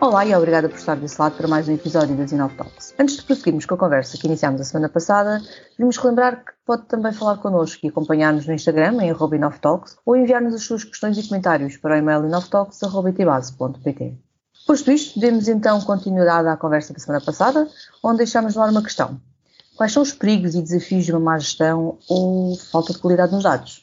[0.00, 2.94] Olá e obrigada por estar desse lado para mais um episódio da Zinov Talks.
[2.98, 5.42] Antes de prosseguirmos com a conversa que iniciámos a semana passada,
[5.76, 9.12] queremos relembrar que pode também falar connosco e acompanhar-nos no Instagram em
[9.60, 14.18] Talks ou enviar-nos as suas questões e comentários para o e-mail inovtalks.pt.
[14.66, 17.68] Posto isto, demos então continuidade à conversa da semana passada,
[18.02, 19.20] onde deixámos no ar uma questão.
[19.76, 23.42] Quais são os perigos e desafios de uma má gestão ou falta de qualidade nos
[23.42, 23.82] dados?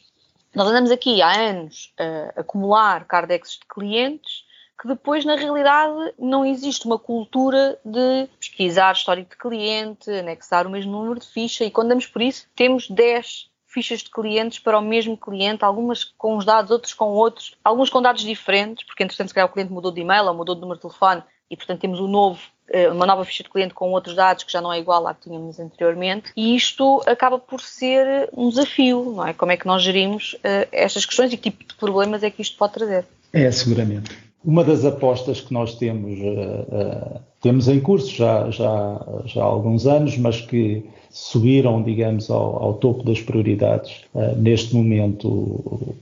[0.56, 4.47] Nós andamos aqui há anos a acumular cardexes de clientes
[4.80, 10.70] que depois, na realidade, não existe uma cultura de pesquisar histórico de cliente, anexar o
[10.70, 14.80] mesmo número de ficha e quando damos por isso, temos 10 fichas de clientes para
[14.80, 19.04] o mesmo cliente, algumas com os dados, outros com outros, alguns com dados diferentes, porque
[19.04, 21.56] entretanto se calhar o cliente mudou de e-mail ou mudou de número de telefone e
[21.56, 22.40] portanto temos um novo,
[22.70, 25.14] eh, uma nova ficha de cliente com outros dados que já não é igual à
[25.14, 29.34] que tínhamos anteriormente e isto acaba por ser um desafio, não é?
[29.34, 32.42] Como é que nós gerimos uh, estas questões e que tipo de problemas é que
[32.42, 33.06] isto pode trazer?
[33.34, 34.27] É, seguramente.
[34.44, 39.46] Uma das apostas que nós temos, uh, uh, temos em curso já, já, já há
[39.46, 45.96] alguns anos, mas que subiram, digamos, ao, ao topo das prioridades uh, neste momento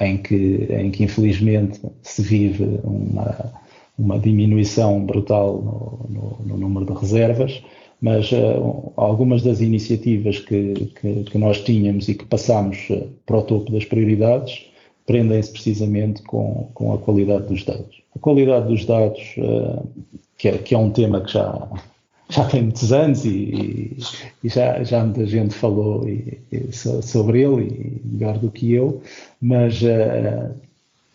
[0.00, 3.52] em que, em que infelizmente se vive uma,
[3.98, 5.60] uma diminuição brutal
[6.08, 7.62] no, no, no número de reservas,
[8.00, 13.38] mas uh, algumas das iniciativas que, que, que, nós tínhamos e que passámos uh, para
[13.38, 14.67] o topo das prioridades
[15.08, 18.02] prendem-se precisamente com, com a qualidade dos dados.
[18.14, 19.88] A qualidade dos dados, uh,
[20.36, 21.66] que, é, que, é, um tema que já,
[22.28, 23.96] já tem muitos anos e,
[24.44, 29.00] e já, já muita gente falou e, e sobre ele, melhor do que eu,
[29.40, 30.54] mas uh,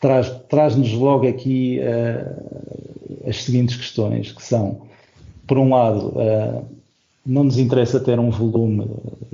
[0.02, 4.82] traz-nos traz logo aqui uh, as seguintes questões, que são,
[5.46, 6.14] por um lado,
[7.26, 8.86] não nos interessa ter um volume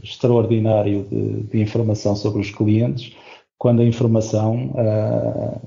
[0.03, 3.15] extraordinário de, de informação sobre os clientes,
[3.59, 5.61] quando a informação uh,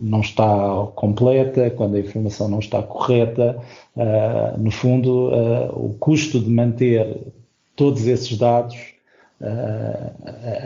[0.00, 3.58] não está completa, quando a informação não está correta,
[3.96, 7.18] uh, no fundo, uh, o custo de manter
[7.74, 8.76] todos esses dados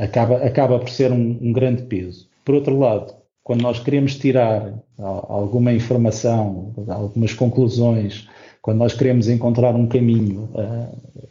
[0.01, 2.29] acaba, acaba por ser um, um, grande peso.
[2.45, 8.29] Por outro lado, quando nós queremos tirar alguma informação, algumas conclusões,
[8.63, 10.49] quando nós queremos encontrar um caminho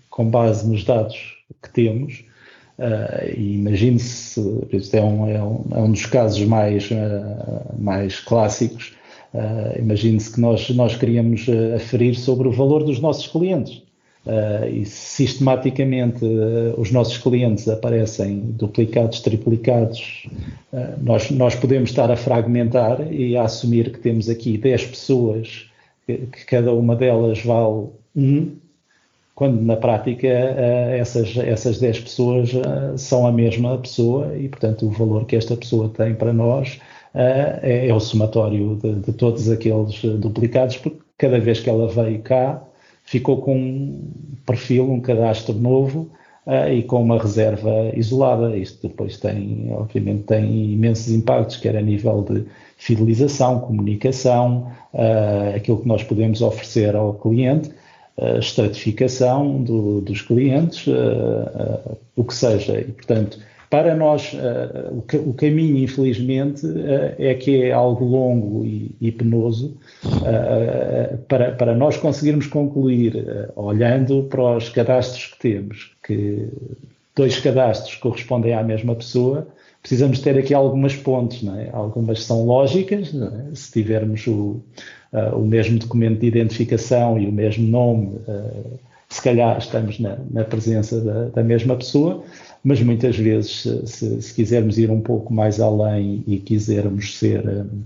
[0.09, 2.25] com base nos dados que temos,
[2.79, 4.39] Uh, e imagine-se,
[4.71, 8.93] isto é um, é, um, é um dos casos mais, uh, mais clássicos,
[9.33, 11.45] uh, imagine-se que nós, nós queríamos
[11.75, 13.83] aferir sobre o valor dos nossos clientes.
[14.71, 16.23] e sistematicamente
[16.77, 20.27] os nossos clientes aparecem duplicados, triplicados,
[21.01, 25.65] nós, nós podemos estar a fragmentar e a assumir que temos aqui 10 pessoas,
[26.05, 28.51] que, que cada uma delas vale um,
[29.39, 34.85] quando na prática eh, essas, essas 10 pessoas eh, são a mesma pessoa e, portanto,
[34.85, 36.77] o valor que esta pessoa tem para nós
[37.13, 41.87] eh, é, é o somatório de, de, todos aqueles duplicados, porque cada vez que ela
[41.87, 42.61] veio cá
[43.05, 44.11] ficou com um
[44.45, 46.09] perfil, um cadastro novo
[46.71, 48.57] e com uma reserva isolada.
[48.57, 52.43] Isto depois tem, obviamente, tem imensos impactos, quer a nível de
[52.77, 54.69] fidelização, comunicação,
[55.55, 57.71] aquilo que nós podemos oferecer ao cliente
[58.39, 62.79] estratificação do, dos clientes, uh, uh, o que seja.
[62.79, 66.65] E, portanto, para nós, uh, o, o, caminho, infelizmente,
[67.17, 69.77] é que é algo longo e, e penoso
[71.27, 73.25] para, para nós conseguirmos concluir,
[73.55, 76.49] olhando para os cadastros que temos, que
[77.15, 79.47] dois cadastros correspondem à mesma pessoa,
[79.81, 81.69] precisamos ter aqui algumas pontes, é?
[81.73, 83.55] algumas são lógicas, é?
[83.55, 84.61] se tivermos o,
[85.13, 90.17] uh, o mesmo documento de identificação e o mesmo nome, uh, se calhar estamos na,
[90.29, 92.23] na presença da, da, mesma pessoa,
[92.63, 97.81] mas muitas vezes, se, se, quisermos ir um pouco mais além e quisermos ser, um,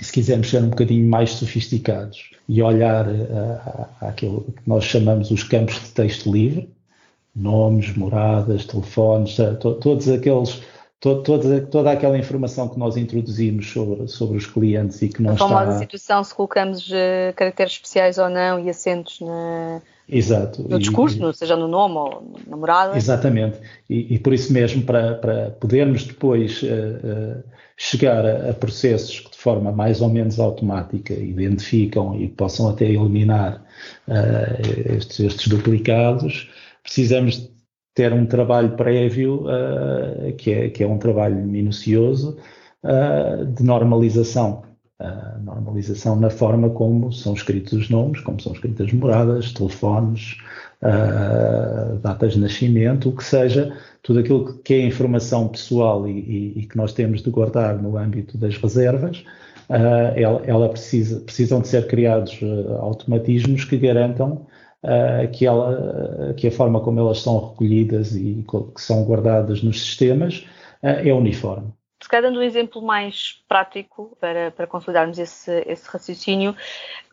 [0.00, 3.06] se quisermos ser um bocadinho mais sofisticados e olhar
[4.00, 6.68] aquilo que nós chamamos os campos de texto livre,
[7.34, 10.60] nomes, moradas, telefones, to, todos aqueles
[11.04, 15.34] toda, toda aquela informação que nós introduzimos sobre, sobre os clientes e que não a
[15.34, 15.44] está...
[15.44, 20.66] A famosa situação se colocamos uh, caracteres especiais ou não e acentos na, Exato.
[20.66, 22.96] no discurso, e, seja no nome ou na morada.
[22.96, 23.58] Exatamente.
[23.88, 27.42] E, e por isso mesmo, para, para podermos depois uh, uh,
[27.76, 32.86] chegar a, a, processos que de forma mais ou menos automática identificam e possam até
[32.86, 33.62] eliminar
[34.88, 36.48] estes, estes duplicados,
[36.82, 37.50] precisamos
[37.94, 42.36] ter um trabalho prévio, uh, que, é, que é um trabalho minucioso,
[42.82, 44.62] uh, de normalização.
[45.00, 50.36] Uh, normalização na forma como são escritos os nomes, como são escritas moradas, telefones,
[52.02, 56.66] datas de nascimento, o que seja, tudo aquilo que é informação pessoal e, e, e,
[56.66, 59.24] que nós temos de guardar no âmbito das reservas,
[60.14, 62.38] ela, ela precisa, precisam de ser criados
[62.80, 64.46] automatismos que garantam
[65.32, 68.44] que, ela, que a forma como elas são recolhidas e
[68.74, 70.46] que são guardadas nos sistemas
[70.82, 71.72] é uniforme.
[72.02, 76.54] Se calhar dando um exemplo mais prático para, para consolidarmos esse, esse raciocínio,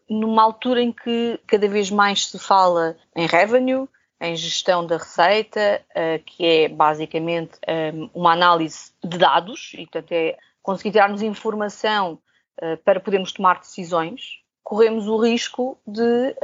[0.09, 3.88] numa altura em que cada vez mais se fala em revenue,
[4.19, 9.77] em gestão da receita, uh, que é basicamente um, eh, uma análise de dados e,
[9.88, 12.19] portanto, é conseguir tirar-nos informação
[12.62, 16.35] uh, para podermos tomar decisões, corremos o risco de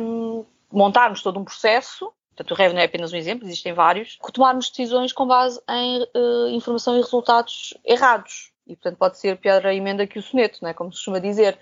[0.00, 0.44] um,
[0.74, 2.12] montarmos todo um processo.
[2.36, 6.48] Portanto, o revenue é apenas um exemplo, existem vários, tomarmos decisões com base em uh,
[6.48, 8.50] informação e resultados errados.
[8.66, 10.74] E, portanto, pode ser pior a emenda que o soneto, não é?
[10.74, 11.58] como se costuma dizer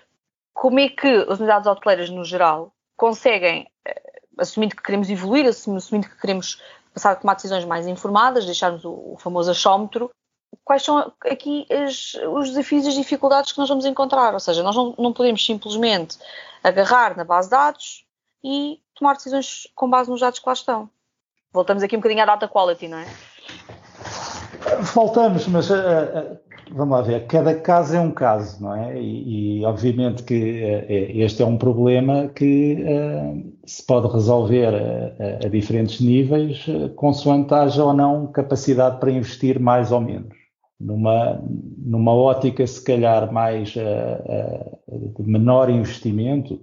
[0.53, 6.07] como é que as unidades hoteleiras, no geral, conseguem, eh, assumindo que queremos evoluir, assumindo
[6.07, 6.61] que queremos
[6.93, 10.11] passar a tomar decisões mais informadas, deixarmos o, famoso achómetro,
[10.63, 14.33] quais são aqui as, os desafios e as dificuldades que nós vamos encontrar?
[14.33, 16.17] Ou seja, nós não, não podemos simplesmente
[16.63, 18.02] agarrar na base de dados
[18.43, 20.89] e tomar decisões com base nos dados que lá estão.
[21.51, 23.05] Voltamos aqui um bocadinho à data quality, não é?
[24.93, 26.39] Voltamos, mas uh, uh,
[26.71, 28.99] vamos lá ver, cada caso é um caso, não é?
[28.99, 30.85] E, e obviamente que uh,
[31.21, 32.83] este é um problema que
[33.65, 39.91] se pode resolver a, a diferentes níveis, consoante haja ou não capacidade para investir mais
[39.91, 40.33] ou menos.
[40.79, 41.41] Numa,
[41.77, 46.59] numa ótica, se calhar, mais de menor investimento,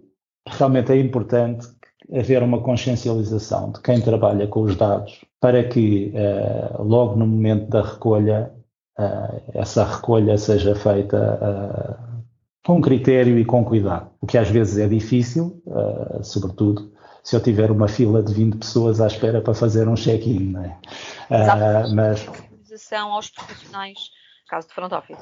[0.46, 1.66] realmente é importante
[2.12, 7.68] haver uma consciencialização de quem trabalha com os dados para que uh, logo no momento
[7.68, 8.52] da recolha
[8.98, 12.20] uh, essa recolha seja feita uh,
[12.64, 15.62] com critério e com cuidado, o que às vezes é difícil,
[16.22, 16.92] sobretudo
[17.24, 20.62] se eu tiver uma fila de 20 pessoas à espera para fazer um check-in, não
[20.62, 20.78] é?
[21.94, 22.28] mas
[22.94, 23.98] aos profissionais,
[24.46, 25.18] caso de front office.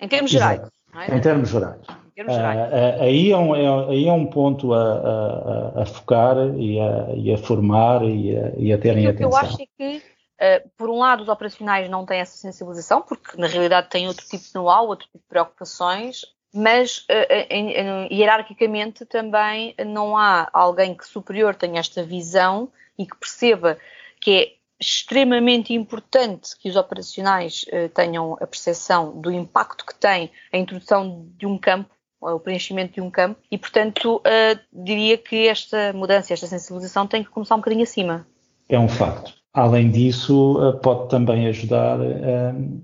[0.00, 0.60] Em termos gerais.
[0.92, 1.16] É?
[1.16, 1.86] Em termos gerais.
[2.18, 6.80] Uh, uh, aí, é um, é, aí é um ponto a, a, a focar e
[6.80, 9.28] a, e a, formar e a, e a terem atenção.
[9.28, 12.38] O que eu acho é que, uh, por um lado, os operacionais não têm essa
[12.38, 16.22] sensibilização, porque na realidade têm outro tipo de know-how, outro tipo de preocupações,
[16.54, 17.04] mas
[17.50, 23.76] em, em, hierarquicamente também não há alguém que superior tenha esta visão e que perceba
[24.18, 30.56] que é extremamente importante que os operacionais tenham a percepção do impacto que tem a
[30.56, 35.92] introdução de um campo o preenchimento de um campo e, portanto, uh, diria que esta
[35.92, 38.26] mudança, esta sensibilização tem que começar um bocadinho acima.
[38.68, 39.34] É um facto.
[39.52, 42.82] Além disso, uh, pode também ajudar uh,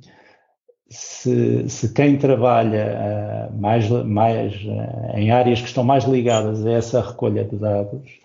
[0.88, 4.55] se, se, quem trabalha mais, mais
[5.14, 8.20] em áreas que estão mais ligadas a essa recolha de dados,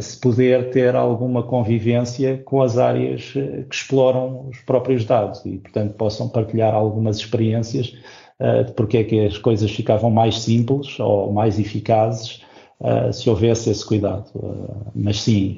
[0.00, 5.94] se puder ter alguma convivência com as áreas que exploram os próprios dados e, portanto,
[5.94, 7.92] possam partilhar algumas experiências
[8.38, 12.42] de porque é que as coisas ficavam mais simples ou mais eficazes
[12.80, 14.26] uh, se houvesse esse cuidado.
[14.34, 15.56] Uh, mas sim,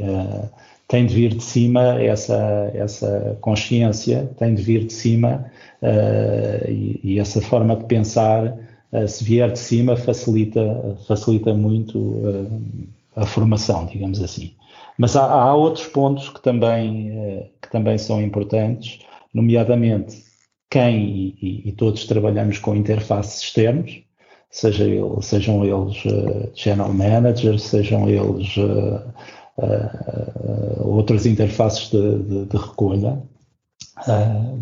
[0.87, 5.51] tem de vir de cima essa, essa consciência, tem de vir de cima
[6.67, 8.57] e, e, essa forma de pensar,
[9.07, 12.23] se vier de cima, facilita, facilita muito
[13.15, 14.53] a formação, digamos assim.
[14.97, 19.01] Mas há, há, outros pontos que também, que também são importantes,
[19.35, 20.28] nomeadamente
[20.71, 24.03] quem e, e, todos trabalhamos com interfaces externos,
[24.51, 29.03] seja ele, sejam eles uh, channel managers, sejam eles uh,
[29.59, 33.23] uh, outras interfaces de, de, de recolha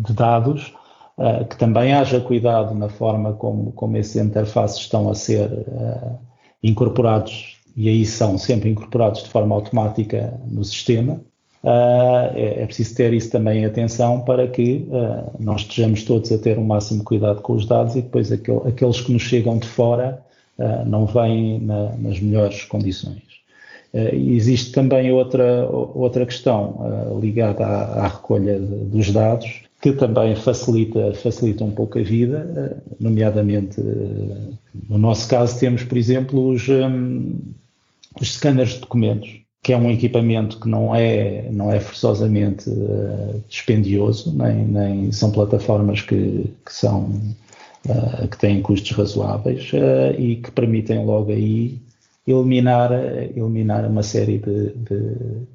[0.03, 0.73] de dados,
[1.47, 5.47] que também haja cuidado na forma como, como esses interfaces estão a ser
[6.63, 11.21] incorporados, e aí são sempre incorporados de forma automática no sistema,
[11.69, 16.37] é, é, preciso ter isso também em atenção para que uh, nós estejamos todos a
[16.37, 19.67] ter o máximo cuidado com os dados e depois aquel, aqueles que nos chegam de
[19.67, 20.21] fora
[20.57, 23.21] uh, não vêm na, nas melhores condições.
[23.93, 31.71] existe também outra, outra questão ligada à, recolha dos dados que também facilita, facilita um
[31.71, 33.81] pouco a vida, nomeadamente
[34.89, 36.67] no nosso caso temos, por exemplo, os,
[38.19, 43.43] os scanners de documentos que é um equipamento que não é, não é forçosamente uh,
[43.49, 47.11] dispendioso, nem, nem são plataformas que, que são
[47.85, 51.81] uh, que têm custos razoáveis uh, e que permitem logo aí
[52.25, 52.91] eliminar,
[53.35, 55.47] eliminar uma série de, de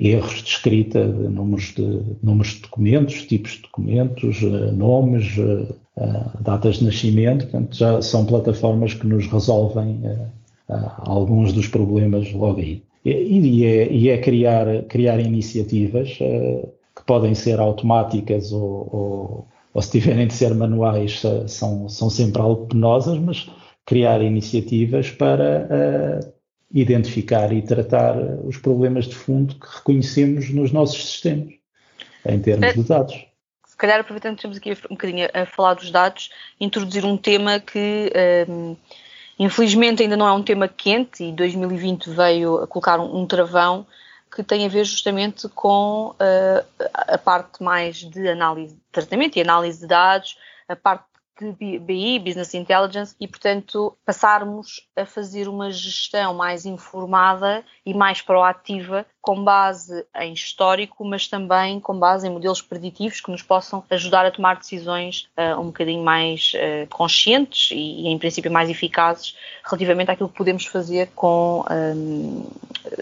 [0.00, 4.42] erros de escrita, de números de, números de documentos, tipos de documentos,
[4.74, 5.34] nomes,
[6.40, 10.02] datas de nascimento, portanto já são plataformas que nos resolvem
[10.98, 12.82] alguns dos problemas logo aí.
[13.04, 19.82] E é, e é criar, criar iniciativas uh, que podem ser automáticas ou, ou, ou
[19.82, 23.50] se tiverem de ser manuais, são, são sempre algo penosas, mas
[23.84, 26.32] criar iniciativas para uh,
[26.72, 31.52] identificar e tratar os problemas de fundo que reconhecemos nos nossos sistemas,
[32.26, 33.26] em termos de dados.
[33.66, 36.30] Se calhar, aproveitando que estamos aqui um bocadinho a falar dos dados,
[36.60, 38.10] introduzir um tema que
[38.48, 38.76] um,
[39.38, 43.86] infelizmente ainda não é um tema quente e 2020 veio a colocar um, um travão
[44.34, 49.42] que tem a ver justamente com uh, a parte mais de análise de tratamento e
[49.42, 50.36] análise de dados,
[50.68, 51.04] a parte
[51.40, 58.20] de BI, Business Intelligence, e portanto passarmos a fazer uma gestão mais informada e mais
[58.20, 63.82] proativa com base em histórico, mas também com base em modelos preditivos que nos possam
[63.90, 68.68] ajudar a tomar decisões uh, um bocadinho mais uh, conscientes e, e, em princípio, mais
[68.68, 72.46] eficazes relativamente àquilo que podemos fazer com um,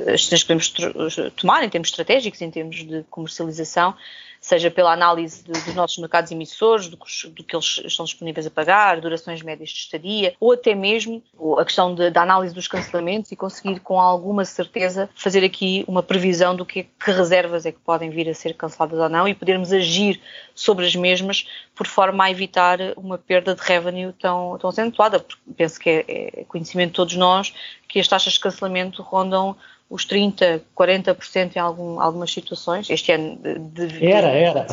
[0.06, 3.94] as decisões que podemos tomar em termos estratégicos, em termos de comercialização
[4.42, 8.50] seja pela análise de, dos nossos mercados emissores, do, do, que eles estão disponíveis a
[8.50, 11.22] pagar, durações médias de estadia, ou até mesmo
[11.58, 16.56] a questão da análise dos cancelamentos e conseguir com alguma certeza fazer aqui uma previsão
[16.56, 19.72] do que, que reservas é que podem vir a ser canceladas ou não e podermos
[19.72, 20.20] agir
[20.56, 25.40] sobre as mesmas por forma a evitar uma perda de revenue tão, tão acentuada, porque
[25.56, 27.54] penso que é, é conhecimento de todos nós
[27.88, 29.56] que as taxas de cancelamento rondam
[29.92, 32.88] os 30%, 40% em algum, algumas situações.
[32.88, 34.66] Este ano de, de era, era.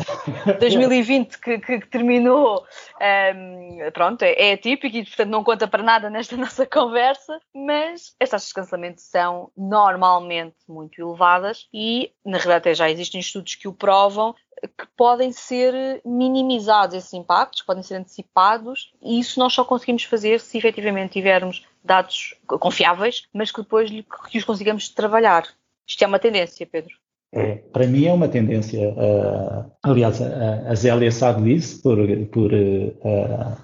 [0.58, 2.64] 2020 que, que, que terminou,
[2.98, 7.38] um, ehm, pronto, é, é atípico e portanto não conta para nada nesta nossa conversa,
[7.54, 13.20] mas as taxas de cancelamento são normalmente muito elevadas e na realidade até já existem
[13.20, 14.34] estudos que o provam
[14.66, 20.38] que podem ser minimizados esses impactos, podem ser antecipados, e isso nós só conseguimos fazer
[20.38, 23.90] se efetivamente tivermos dados confiáveis, mas que depois
[24.30, 25.44] que os consigamos trabalhar.
[25.86, 26.94] Isto é uma tendência, Pedro.
[27.32, 28.90] É, para mim é uma tendência.
[28.90, 31.96] Uh, aliás, a, a Zélia sabe disso por,
[32.26, 33.56] por uh,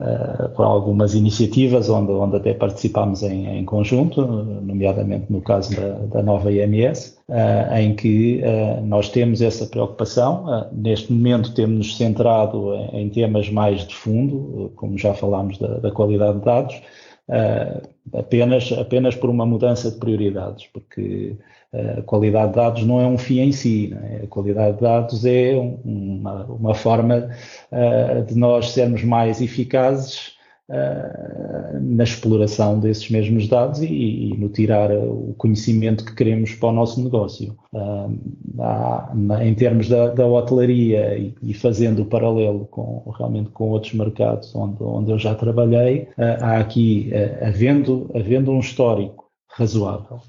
[0.00, 5.90] uh, por algumas iniciativas onde, onde até participámos em, em conjunto, nomeadamente no caso da,
[6.06, 7.18] da nova IMS,
[7.78, 8.42] em que
[8.82, 10.68] nós temos essa preocupação.
[10.72, 15.90] neste momento temos-nos centrado em, em, temas mais de fundo, como já falámos da, da
[15.92, 16.82] qualidade de dados,
[18.12, 21.36] apenas, apenas por uma mudança de prioridades, porque
[21.98, 24.24] a qualidade de dados não é um fim em si, é?
[24.24, 25.54] a qualidade de dados é
[25.84, 27.30] uma, uma forma
[27.72, 30.34] uh, de nós sermos mais eficazes
[30.70, 36.68] uh, na exploração desses mesmos dados e, e, no tirar o conhecimento que queremos para
[36.68, 37.56] o nosso negócio.
[37.72, 43.70] Uh, há, em termos da, da hotelaria e, e, fazendo o paralelo com, realmente com
[43.70, 46.08] outros mercados onde, onde eu já trabalhei,
[46.40, 49.24] há aqui, havendo, havendo um histórico
[49.56, 50.20] razoável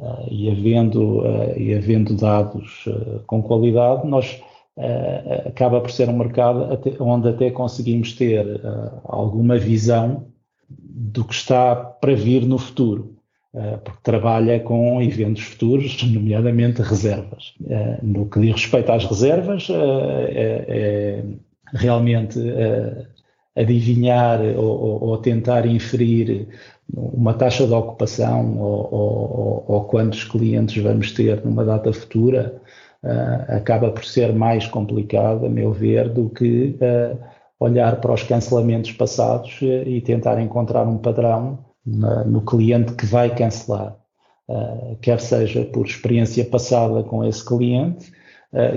[0.00, 4.40] uh, e, havendo, uh, e havendo dados uh, com qualidade, nós
[5.46, 8.60] acaba por ser um mercado até, onde até conseguimos ter
[9.04, 10.26] alguma visão
[10.68, 13.16] do que está para vir no futuro.
[13.84, 17.54] porque trabalha com eventos futuros, nomeadamente reservas.
[18.02, 21.24] no que diz respeito às reservas, é, é
[21.72, 22.38] realmente
[23.56, 26.48] adivinhar ou, ou, tentar inferir
[26.92, 32.60] uma taxa de ocupação ou, ou, ou, quantos clientes vamos ter numa data futura
[33.04, 37.18] uh, acaba por ser mais complicado, a meu ver, do que uh,
[37.58, 43.34] olhar para os cancelamentos passados e tentar encontrar um padrão na, no cliente que vai
[43.34, 43.96] cancelar,
[45.02, 48.10] quer seja por experiência passada com esse cliente,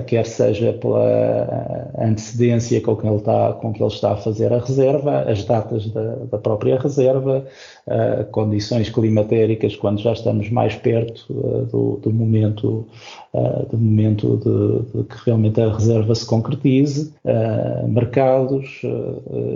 [0.06, 4.58] quer seja pela antecedência com que, ele está, com que ele está a fazer a
[4.58, 7.44] reserva, as datas da, da própria reserva,
[7.86, 12.86] uh, condições climatéricas quando já estamos mais perto uh, do, do, momento,
[13.32, 17.12] uh, do momento de, de, que realmente a reserva se concretize,
[17.88, 18.82] mercados,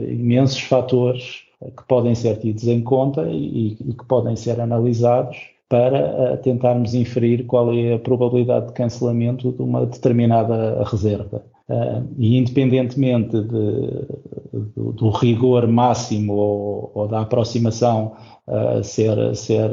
[0.09, 1.43] imensos fatores
[1.77, 6.95] que podem ser tidos em conta e, e que podem ser analisados para uh, tentarmos
[6.95, 11.45] inferir qual é a probabilidade de cancelamento de uma determinada reserva.
[11.69, 19.69] Uh, e independentemente de, do, do, rigor máximo ou, ou da aproximação uh, ser, ser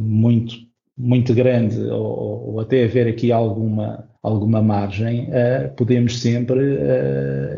[0.00, 0.56] muito,
[0.98, 5.28] muito grande ou, ou, até haver aqui alguma, alguma margem,
[5.76, 6.60] podemos sempre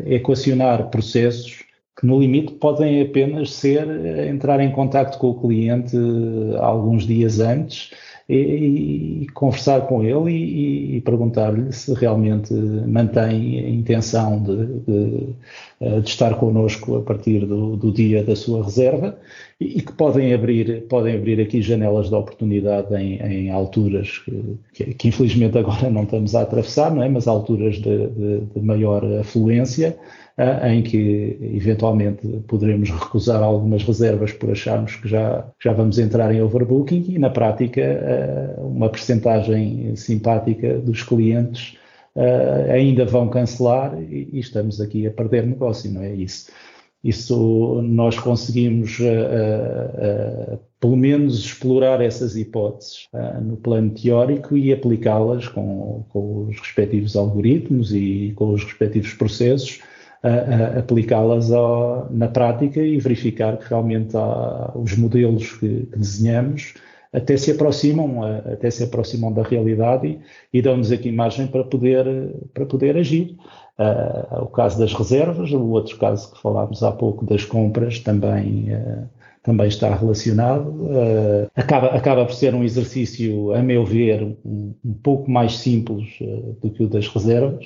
[0.05, 1.63] equacionar processos
[1.99, 7.05] que no limite podem apenas ser eh, entrar em contato com o cliente eh, alguns
[7.05, 7.91] dias antes
[8.27, 15.29] e, e conversar com ele e, e perguntar-lhe se realmente mantém a intenção de, de,
[15.81, 19.17] eh, de estar connosco a partir do, do, dia da sua reserva
[19.59, 24.93] e, que podem abrir, podem abrir aqui janelas de oportunidade em, em alturas que, que,
[24.93, 27.09] que, infelizmente agora não estamos a atravessar, não é?
[27.09, 29.97] mas alturas de, de, maior afluência,
[30.65, 36.41] em que eventualmente poderemos recusar algumas reservas por acharmos que já, já vamos entrar em
[36.41, 41.77] overbooking e na prática uma percentagem simpática dos clientes
[42.71, 46.51] ainda vão cancelar e, estamos aqui a perder negócio, não é isso?
[47.03, 48.97] Isso nós conseguimos,
[50.79, 53.09] pelo menos, explorar essas hipóteses
[53.41, 59.81] no plano teórico e aplicá-las com, com, os respectivos algoritmos e com os respectivos processos,
[60.77, 61.49] aplicá-las
[62.09, 66.73] na prática e verificar que realmente há, os modelos que, que desenhamos
[67.13, 72.05] até se aproximam, até se aproximam da realidade e, e dão-nos aqui margem para poder,
[72.53, 73.37] para poder agir.
[73.77, 78.73] Uh, o caso das reservas, o outro caso que falámos há pouco das compras também,
[78.73, 79.07] uh,
[79.43, 80.69] também está relacionado.
[80.69, 86.17] Uh, acaba, acaba por ser um exercício, a meu ver, um, um pouco mais simples
[86.61, 87.65] do que o das reservas,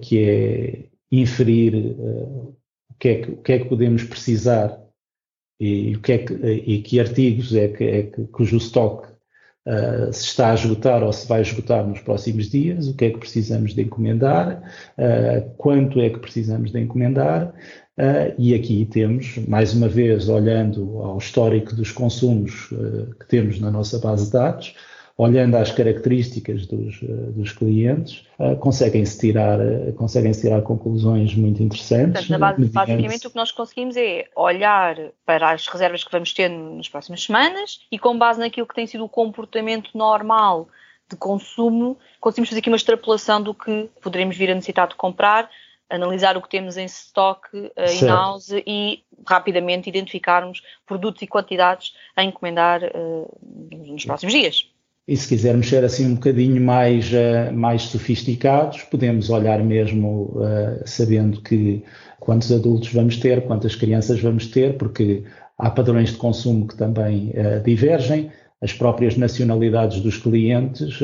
[0.00, 2.56] que é inferir o
[2.98, 4.78] que, é que, o que é que podemos precisar
[5.60, 9.08] e, o que, é que, e que artigos é que, é que cujo estoque
[9.66, 13.10] uh, se está a esgotar ou se vai esgotar nos próximos dias, o que é
[13.10, 14.62] que precisamos de encomendar,
[14.98, 17.48] uh, quanto é que precisamos de encomendar,
[17.98, 22.68] uh, e aqui temos, mais uma vez, olhando ao histórico dos consumos
[23.20, 24.74] que temos na nossa base de dados,
[25.16, 31.62] olhando às características dos, eh, dos clientes, uh, conseguem-se tirar, uh, conseguem tirar conclusões muito
[31.62, 32.26] interessantes.
[32.26, 36.48] Portanto, base, basicamente o que nós conseguimos é olhar para as reservas que vamos ter
[36.48, 40.68] nas próximas semanas e com base naquilo que tem sido o comportamento normal
[41.08, 45.48] de consumo, conseguimos fazer aqui uma extrapolação do que poderemos vir a necessitar de comprar
[45.88, 47.70] analisar o que temos em stock uh,
[48.02, 53.38] in-house e rapidamente identificarmos produtos e quantidades a encomendar uh,
[53.70, 54.73] nos próximos dias.
[55.06, 60.82] E se quisermos ser assim um bocadinho mais, uh, mais sofisticados, podemos olhar mesmo uh,
[60.86, 61.84] sabendo que
[62.18, 65.22] quantos adultos vamos ter, quantas crianças vamos ter, porque
[65.58, 68.30] há padrões de consumo que também uh, divergem,
[68.62, 70.98] as próprias nacionalidades dos clientes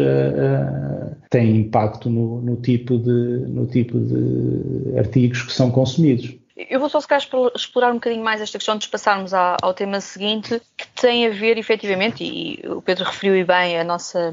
[1.28, 6.39] têm impacto no, no, tipo de, no tipo de artigos que são consumidos.
[6.68, 10.00] Eu vou só se calhar explorar um bocadinho mais esta questão de passarmos ao tema
[10.00, 14.32] seguinte, que tem a ver efetivamente, e o Pedro referiu bem a nossa,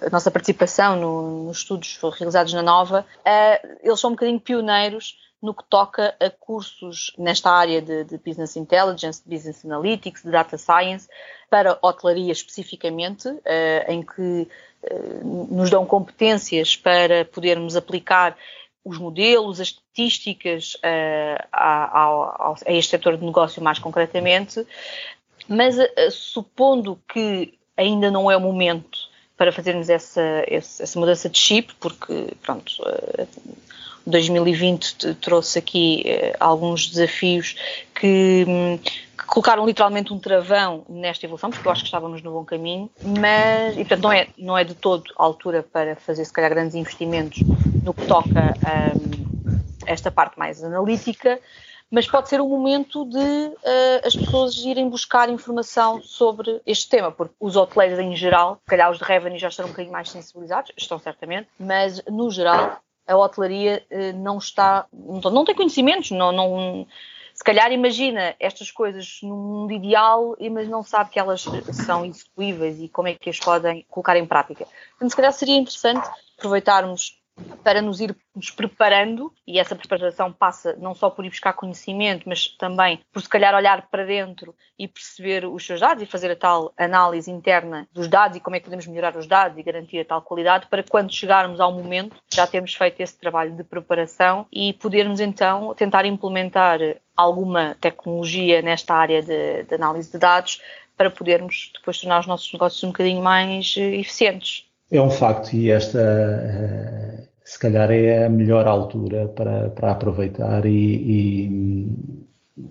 [0.00, 5.18] a nossa participação no, nos estudos realizados na Nova, uh, eles são um bocadinho pioneiros
[5.42, 10.30] no que toca a cursos nesta área de, de, Business Intelligence, de Business Analytics, de
[10.30, 11.08] Data Science,
[11.48, 13.40] para hotelaria especificamente, uh,
[13.88, 14.48] em que
[14.82, 18.36] uh, nos dão competências para podermos aplicar
[18.84, 24.66] os modelos, as estatísticas uh, a, a, a, este setor de negócio mais concretamente,
[25.48, 28.98] mas uh, supondo que ainda não é o momento
[29.36, 33.28] para fazermos essa, essa mudança de chip, porque pronto, uh,
[34.06, 36.04] 2020 trouxe aqui
[36.40, 37.54] alguns desafios
[37.94, 38.44] que,
[38.82, 42.90] que, colocaram literalmente um travão nesta evolução, porque eu acho que estávamos no bom caminho,
[43.00, 46.50] mas, e portanto não é, não é de todo a altura para fazer se calhar
[46.50, 47.40] grandes investimentos
[47.84, 51.38] no que toca a um, esta parte mais analítica,
[51.88, 57.12] mas pode ser um momento de uh, as pessoas irem buscar informação sobre este tema,
[57.12, 60.10] porque os hoteleiros em geral, se calhar os de revenue já estão um bocadinho mais
[60.10, 66.10] sensibilizados, estão certamente, mas no geral a hotelaria uh, não está, não, não, tem conhecimentos,
[66.10, 66.86] não, não,
[67.40, 71.42] se calhar imagina estas coisas no mundo ideal, mas não sabe que elas
[71.86, 74.66] são execuíveis e como é que as podem colocar em prática.
[74.96, 77.18] Então, se calhar seria interessante aproveitarmos
[77.62, 82.48] para nos irmos preparando, e essa preparação passa não só por ir buscar conhecimento, mas
[82.48, 86.36] também por se calhar olhar para dentro e perceber os seus dados e fazer a
[86.36, 90.00] tal análise interna dos dados e como é que podemos melhorar os dados e garantir
[90.00, 94.46] a tal qualidade para quando chegarmos ao momento já termos feito esse trabalho de preparação
[94.52, 96.78] e podermos então tentar implementar
[97.16, 100.60] alguma tecnologia nesta área de, de análise de dados
[100.96, 104.66] para podermos depois tornar os nossos negócios um bocadinho mais eh, eficientes.
[104.90, 110.64] É um facto e esta eh, se calhar é a melhor altura para, para aproveitar
[110.64, 111.88] e, e,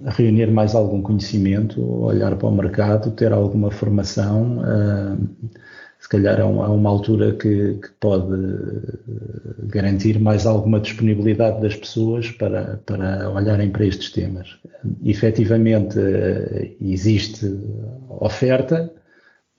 [0.06, 4.60] reunir mais algum conhecimento, olhar para o mercado, ter alguma formação.
[4.60, 5.50] Uh,
[6.00, 8.34] se calhar é uma, é uma altura que, que, pode
[9.64, 14.60] garantir mais alguma disponibilidade das pessoas para, para olharem para estes temas.
[15.04, 16.00] Efetivamente,
[16.80, 17.54] existe
[18.08, 18.90] oferta,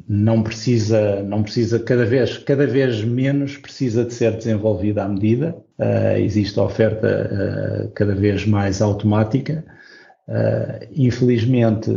[0.08, 5.56] não precisa, não precisa cada vez, cada vez menos precisa de ser desenvolvida à medida.
[5.78, 9.64] Uh, existe a oferta uh, cada vez mais automática
[10.30, 11.90] Uh, infelizmente,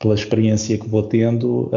[0.00, 1.70] pela experiência que vou tendo,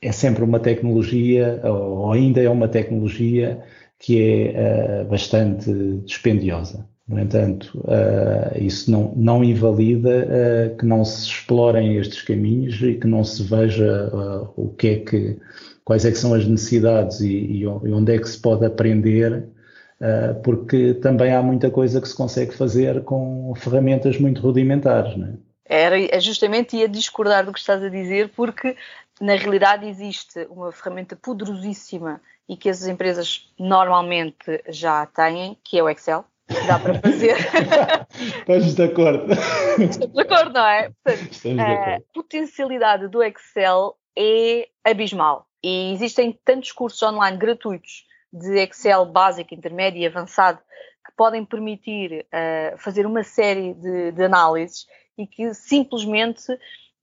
[0.00, 3.60] é sempre uma tecnologia, ou ainda é uma tecnologia
[3.98, 5.72] que é bastante
[6.04, 6.88] dispendiosa.
[7.12, 12.94] No entanto, uh, isso não, não invalida uh, que não se explorem estes caminhos e
[12.94, 15.38] que não se veja uh, o que é que,
[15.84, 19.46] quais é que são as necessidades e, e onde é que se pode aprender,
[20.42, 25.14] porque também há muita coisa que se consegue fazer com ferramentas muito rudimentares.
[25.68, 25.84] É?
[25.84, 28.74] Era é justamente ia discordar do que estás a dizer, porque
[29.20, 35.82] na realidade existe uma ferramenta poderosíssima e que as empresas normalmente já têm, que é
[35.82, 36.24] o Excel
[36.66, 37.36] dá para fazer.
[38.38, 39.32] Estamos de acordo.
[39.78, 40.90] Estamos de acordo, não é?
[41.04, 45.46] Portanto, a potencialidade do Excel é abismal.
[45.62, 50.58] E existem tantos cursos online gratuitos de Excel básico, intermédio e avançado
[51.04, 54.86] que podem permitir uh, fazer uma série de, de análises
[55.18, 56.42] e que simplesmente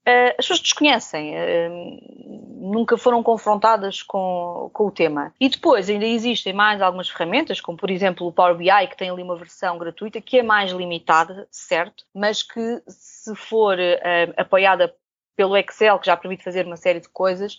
[0.06, 5.34] as pessoas desconhecem, uh, nunca foram confrontadas com, com o tema.
[5.40, 9.10] E depois ainda existem mais algumas ferramentas, como por exemplo o Power BI, que tem
[9.10, 14.94] ali uma versão gratuita, que é mais limitada, certo, mas que se for uh, apoiada
[15.36, 17.58] pelo Excel, que já permite fazer uma série de coisas,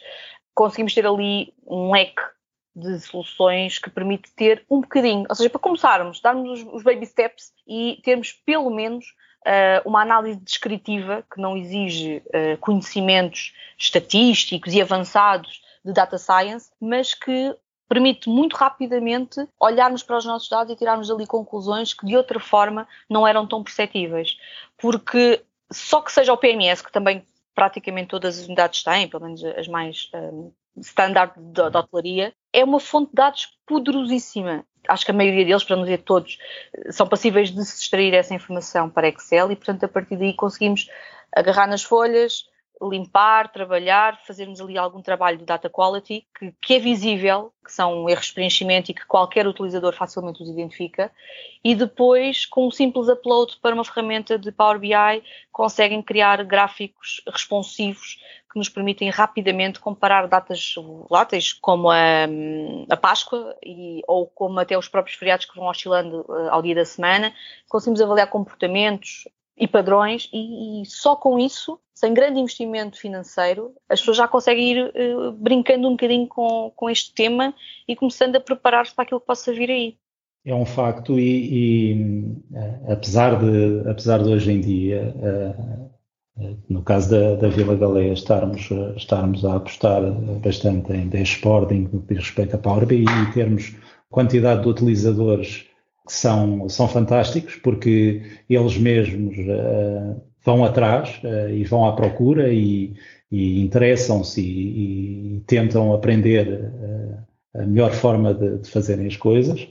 [0.54, 2.22] conseguimos ter ali um leque
[2.74, 7.06] de soluções que permite ter um bocadinho, ou seja, para começarmos, darmos os, os baby
[7.06, 9.06] steps e termos pelo menos
[9.84, 17.14] uma análise descritiva que não exige uh, conhecimentos estatísticos e avançados de data science, mas
[17.14, 17.56] que
[17.88, 22.38] permite muito rapidamente olharmos para os nossos dados e tirarmos dali conclusões que de outra
[22.38, 24.36] forma não eram tão perceptíveis.
[24.78, 27.24] Porque só que seja o PMS, que também
[27.54, 32.64] praticamente todas as unidades têm, pelo menos as mais um, eh, standard da hotelaria, é
[32.64, 36.38] uma fonte de dados poderosíssima acho que a maioria deles, para não dizer todos,
[36.90, 40.88] são passíveis de se extrair essa informação para Excel e, portanto, a partir daí conseguimos
[41.32, 42.48] agarrar nas folhas,
[42.82, 48.08] limpar, trabalhar, fazermos ali algum trabalho de data quality que, que, é visível, que são
[48.08, 51.12] erros de preenchimento e que qualquer utilizador facilmente os identifica,
[51.62, 57.20] e depois, com um simples upload para uma ferramenta de Power BI, conseguem criar gráficos
[57.26, 58.18] responsivos
[58.50, 62.26] que nos permitem rapidamente comparar datas voláteis, como a,
[62.88, 66.74] a Páscoa, e, ou como até os próprios feriados que vão oscilando uh, ao dia
[66.74, 67.32] da semana.
[67.68, 69.28] Conseguimos avaliar comportamentos
[69.60, 74.72] e padrões, e, e, só com isso, sem grande investimento financeiro, as pessoas já conseguem
[74.72, 77.54] ir uh, brincando um bocadinho com, com este tema
[77.86, 79.96] e começando a preparar-se para aquilo que possa vir aí.
[80.46, 82.42] É um facto e, e
[82.90, 85.90] apesar, de, apesar de hoje em dia uh,
[86.68, 90.00] no caso da, da Vila Galeia, estarmos, estarmos a apostar
[90.42, 93.74] bastante em dashboarding no que diz respeito a Power BI e termos
[94.08, 95.66] quantidade de utilizadores
[96.08, 102.94] são, são fantásticos, porque eles mesmos uh, vão atrás uh, e vão à procura e,
[103.30, 109.68] e interessam-se e, e, tentam aprender uh, a melhor forma de, de fazerem as coisas.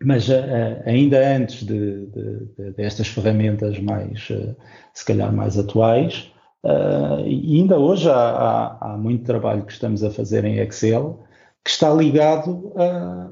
[0.00, 0.28] Mas
[0.86, 4.28] ainda antes de, de, de, destas ferramentas mais,
[4.94, 6.30] se calhar, mais atuais,
[7.26, 11.18] e ainda hoje há, há, há, muito trabalho que estamos a fazer em Excel
[11.64, 13.28] que está ligado a,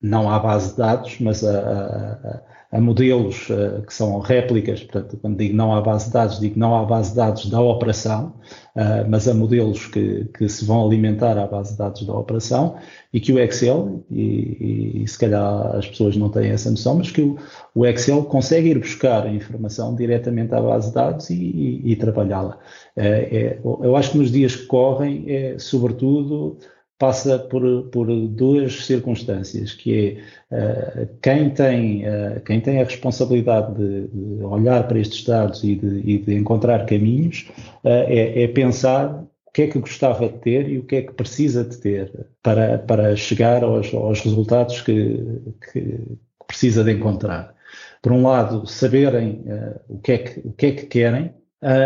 [0.00, 5.38] não à base de dados, mas a, a modelos uh, que são réplicas, portanto, quando
[5.38, 8.34] digo não à base de dados, digo não à base de dados da operação,
[8.76, 12.76] uh, mas a modelos que, que, se vão alimentar à base de dados da operação
[13.10, 17.10] e que o Excel, e, e, se calhar as pessoas não têm essa noção, mas
[17.10, 17.38] que o,
[17.74, 22.58] o Excel consegue ir buscar a informação diretamente à base de dados e, e trabalhá-la.
[22.96, 26.58] Uh, é, eu acho que nos dias que correm, é sobretudo
[26.98, 33.74] passa por, por duas circunstâncias, que é uh, quem, tem, uh, quem tem a responsabilidade
[33.74, 37.48] de, de, olhar para estes dados e de, e de encontrar caminhos,
[37.84, 41.02] uh, é, é, pensar o que é que gostava de ter e o que é
[41.02, 45.24] que precisa de ter para, para chegar aos, aos resultados que,
[45.72, 46.00] que,
[46.46, 47.54] precisa de encontrar.
[48.02, 49.44] Por um lado, saberem
[49.88, 51.34] o, que é que, o que é que querem,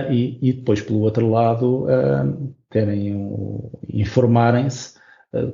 [0.09, 1.87] e, e, depois, pelo outro lado,
[2.71, 5.02] terem um, informarem-se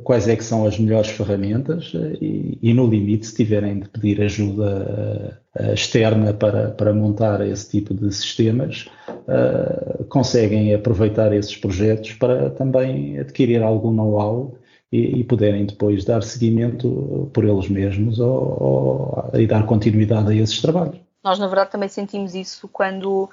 [0.02, 3.88] quais é que são as melhores ferramentas eh, e, e, no limite, se tiverem de
[3.88, 8.88] pedir ajuda uh, externa para, para montar esse tipo de sistemas,
[10.08, 14.56] conseguem aproveitar esses projetos para também adquirir algum know-how
[14.90, 20.34] e, e, poderem depois dar seguimento por eles mesmos ou, ou, e dar continuidade a
[20.34, 20.98] esses trabalhos.
[21.22, 23.28] Nós, na verdade, também sentimos isso quando,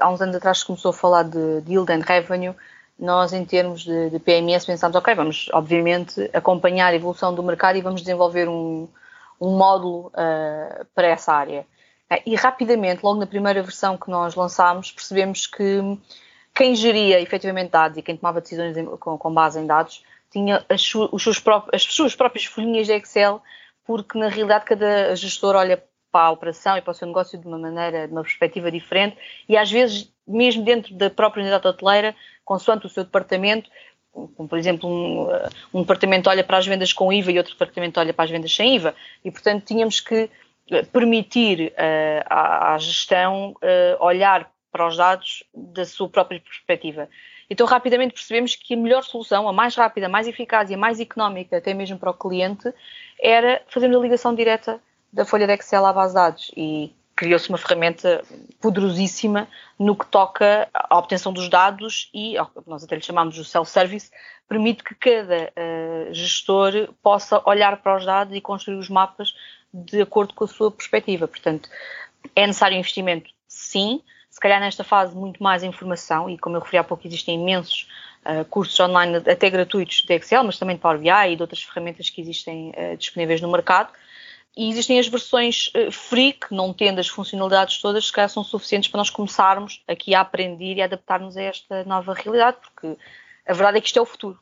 [0.00, 2.54] há uns anos atrás, começou a falar de yield and revenue,
[2.98, 7.76] nós, em termos de, de PMS, pensamos, ok, vamos, obviamente, acompanhar a evolução do mercado
[7.76, 8.88] e vamos desenvolver um,
[9.40, 11.66] um módulo uh, para essa área.
[12.24, 15.98] E rapidamente, logo na primeira versão que nós lançámos, percebemos que
[16.54, 20.94] quem geria efetivamente dados e quem tomava decisões com, com base em dados tinha as,
[20.94, 23.42] os seus próprios, as suas próprias folhinhas de Excel,
[23.84, 25.82] porque na realidade cada gestor olha
[26.16, 29.18] para a operação e para o seu negócio de uma maneira, de uma perspectiva diferente
[29.46, 33.68] e às vezes, mesmo dentro da própria unidade hoteleira, consoante o seu departamento,
[34.10, 35.28] como por exemplo um,
[35.74, 38.54] um, departamento olha para as vendas com IVA e outro departamento olha para as vendas
[38.54, 40.30] sem IVA e portanto tínhamos que
[40.70, 47.10] eh, permitir uh, à, à, gestão uh, olhar para os dados da sua própria perspectiva.
[47.50, 50.78] Então, rapidamente percebemos que a melhor solução, a mais rápida, a mais eficaz e a
[50.78, 52.72] mais económica, até mesmo para o cliente,
[53.20, 54.80] era fazermos a ligação direta
[55.16, 56.50] da folha de Excel à base de dados.
[56.54, 58.22] E criou-se uma ferramenta
[58.60, 59.48] poderosíssima
[59.78, 64.10] no que toca à obtenção dos dados e, nós até lhe chamamos o self-service,
[64.46, 69.34] permite que cada uh, gestor possa olhar para os dados e construir os mapas
[69.72, 71.26] de acordo com a sua perspectiva.
[71.26, 71.70] Portanto,
[72.34, 76.76] é necessário investimento, sim, se calhar nesta fase muito mais informação, e como eu referi
[76.76, 77.88] há pouco, existem imensos
[78.26, 81.62] uh, cursos online, até gratuitos de Excel, mas também de Power BI e de outras
[81.62, 83.88] ferramentas que existem uh, disponíveis no mercado.
[84.56, 88.42] E existem as versões uh, free, que não tendo as funcionalidades todas, se calhar são
[88.42, 92.96] suficientes para nós começarmos aqui a aprender e a adaptar-nos a esta nova realidade, porque
[93.46, 94.38] a verdade é que isto é o futuro.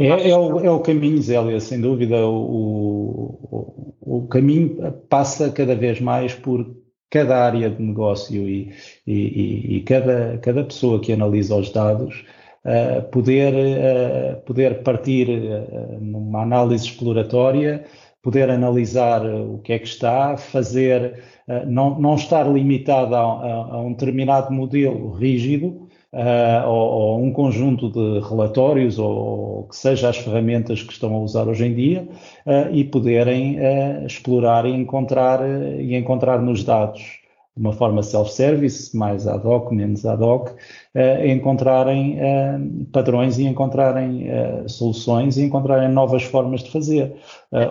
[0.00, 2.26] É, é, o, é, o, caminho, Zélia, sem dúvida.
[2.26, 6.64] O, o, o, caminho passa cada vez mais por
[7.10, 8.72] cada área de negócio e,
[9.06, 12.24] e, e cada, cada pessoa que analisa os dados
[12.64, 17.84] uh, poder, uh, poder partir uh, numa análise exploratória,
[18.22, 21.22] poder analisar o que é que está, fazer,
[21.66, 27.32] não, não estar limitado a, a, a um determinado modelo rígido, uh, ou, ou, um
[27.32, 31.74] conjunto de relatórios, ou, ou, que seja as ferramentas que estão a usar hoje em
[31.74, 32.08] dia,
[32.46, 35.40] uh, e poderem uh, explorar e encontrar,
[35.78, 37.17] e encontrar nos dados
[37.58, 40.50] uma forma self-service, mais ad hoc, menos ad hoc,
[41.24, 42.18] encontrarem
[42.92, 44.26] padrões e encontrarem
[44.68, 47.14] soluções e encontrarem novas formas de fazer.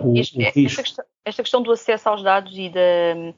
[0.02, 3.34] O, este, o esta, questão, esta, questão, do acesso aos dados e da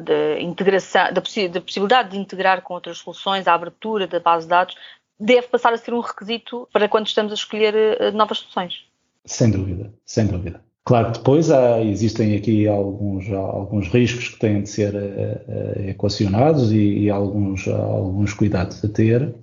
[0.00, 4.44] da integração, da, possi da, possibilidade de integrar com outras soluções, a abertura da base
[4.44, 4.74] de dados,
[5.18, 8.84] deve passar a ser um requisito para quando estamos a escolher uh, novas soluções.
[9.24, 10.62] Sem dúvida, sem dúvida.
[10.86, 16.70] Claro que depois há, existem aqui alguns, alguns riscos que têm de ser uh, equacionados
[16.72, 19.34] e, e, alguns, alguns cuidados a ter,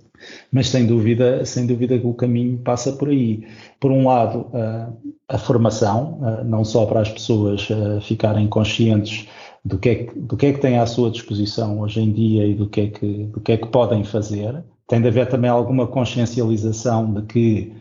[0.51, 3.43] mas sem dúvida, sem dúvida que o caminho passa por aí.
[3.80, 4.95] Por um lado, uh,
[5.27, 7.67] a formação, não só para as pessoas
[8.01, 9.27] ficarem conscientes
[9.63, 12.45] do que, é que, do que é que têm à sua disposição hoje em dia
[12.45, 14.63] e do que é que, do que, é que podem fazer.
[14.88, 17.73] Tem de haver também alguma consciencialização de que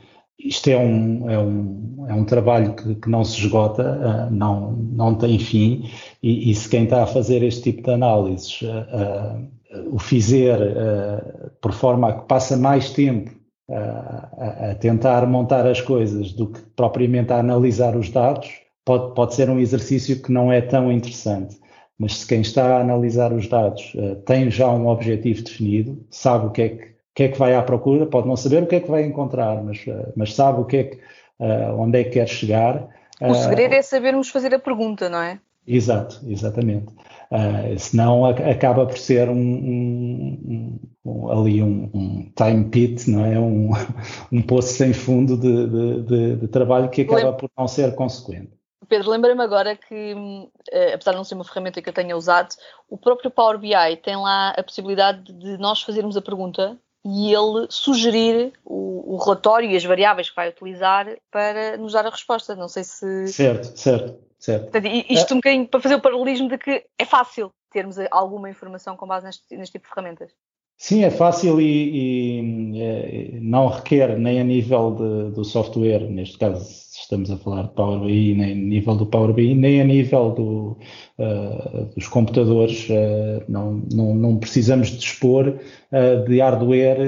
[0.44, 4.72] isto é um, é um, é um trabalho que, que não se esgota, uh, não,
[4.72, 5.88] não tem fim,
[6.22, 10.58] e, e, se quem está a fazer este tipo de análises uh, uh, o fizer
[11.60, 13.30] por forma a que passa mais tempo
[13.70, 18.50] a, a, tentar montar as coisas do que propriamente a analisar os dados,
[18.84, 21.56] pode, pode ser um exercício que não é tão interessante.
[21.96, 23.92] Mas se quem está a analisar os dados
[24.26, 26.89] tem já um objetivo definido, sabe o que é que,
[27.20, 29.62] que, é que vai à procura, pode não saber o que é que vai encontrar,
[29.62, 30.96] mas, uh, mas sabe o que é que,
[31.38, 32.88] uh, onde é que quer chegar.
[33.20, 35.38] O segredo é sabermos fazer a pergunta, não é?
[35.66, 36.86] Exato, exatamente.
[37.30, 43.38] Uh, senão acaba por ser um, um, um ali um, time pit, não é?
[43.38, 43.70] Um,
[44.32, 48.50] um poço sem fundo de, de, de, de trabalho que acaba por não ser consequente.
[48.88, 50.14] Pedro, lembra-me agora que,
[50.94, 52.48] apesar de não ser uma ferramenta que eu tenha usado,
[52.88, 57.66] o próprio Power BI tem lá a possibilidade de nós fazermos a pergunta e ele
[57.70, 62.54] sugerir o, o, relatório e as variáveis que vai utilizar para nos dar a resposta.
[62.54, 63.28] Não sei se.
[63.28, 64.62] Certo, certo, certo.
[64.70, 65.34] Portanto, isto é.
[65.34, 69.24] um bocadinho para fazer o paralelismo de que é fácil termos alguma informação com base
[69.24, 70.32] neste, neste tipo de ferramentas.
[70.80, 76.38] Sim, é fácil e, e é, não requer nem a nível de, do software, neste
[76.38, 76.66] caso
[76.98, 80.30] estamos a falar de Power BI, nem a nível do Power BI, nem a nível
[80.30, 80.78] do,
[81.18, 86.98] uh, dos computadores, uh, não, não, não, precisamos dispor uh, de hardware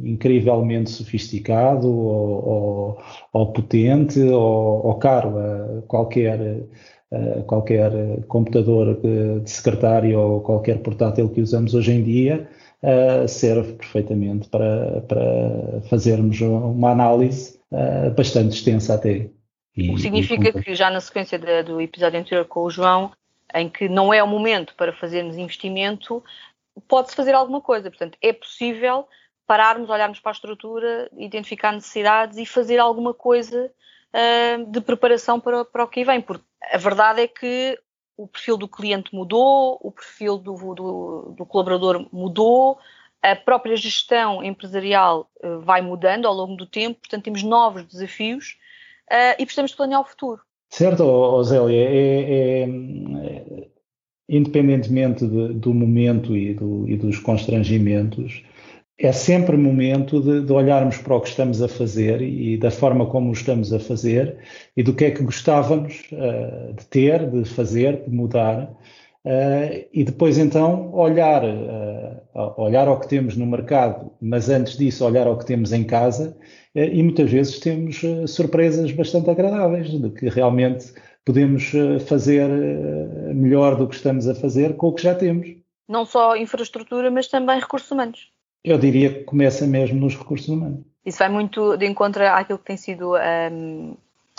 [0.00, 2.98] incrivelmente sofisticado ou, ou,
[3.34, 5.84] ou potente ou, ou caro.
[5.88, 6.64] qualquer
[7.46, 7.90] qualquer
[8.28, 12.48] computador de secretário ou qualquer portátil que usamos hoje em dia
[12.82, 17.58] uh, serve perfeitamente para, para fazermos uma análise
[18.16, 19.28] bastante extensa até.
[19.76, 22.70] E, o que significa e, que já na sequência de, do episódio anterior com o
[22.70, 23.12] João,
[23.52, 26.22] em que não é o momento para fazermos investimento,
[26.88, 27.90] pode-se fazer alguma coisa.
[27.90, 29.06] Portanto, é possível
[29.46, 33.70] pararmos, olharmos para a estrutura, identificar necessidades e fazer alguma coisa
[34.14, 37.78] uh, de preparação para, para o que vem, porque a verdade é que
[38.16, 42.78] o perfil do cliente mudou, o perfil do, do, do colaborador mudou,
[43.22, 48.56] a própria gestão empresarial uh, vai mudando ao longo do tempo, portanto temos novos desafios
[49.10, 50.42] uh, e precisamos de planear o futuro.
[50.68, 53.68] Certo, Zélia, é, é, é,
[54.28, 58.44] independentemente de, do momento e, do, e, dos constrangimentos,
[58.98, 63.06] é sempre momento de, de, olharmos para o que estamos a fazer e da forma
[63.06, 64.38] como o estamos a fazer
[64.76, 68.70] e do que é que gostávamos uh, de ter, de fazer, de mudar.
[69.24, 75.04] Uh, e depois então olhar, uh, olhar ao que temos no mercado, mas antes disso
[75.04, 76.36] olhar ao que temos em casa
[76.74, 80.92] e muitas vezes temos surpresas bastante agradáveis de que realmente
[81.24, 81.70] podemos
[82.04, 82.48] fazer
[83.32, 85.46] melhor do que estamos a fazer com o que já temos.
[85.88, 88.33] Não só infraestrutura, mas também recursos humanos.
[88.64, 90.80] Eu diria que começa mesmo nos recursos humanos.
[91.04, 93.94] Isso vai muito de encontro àquilo que tem sido um,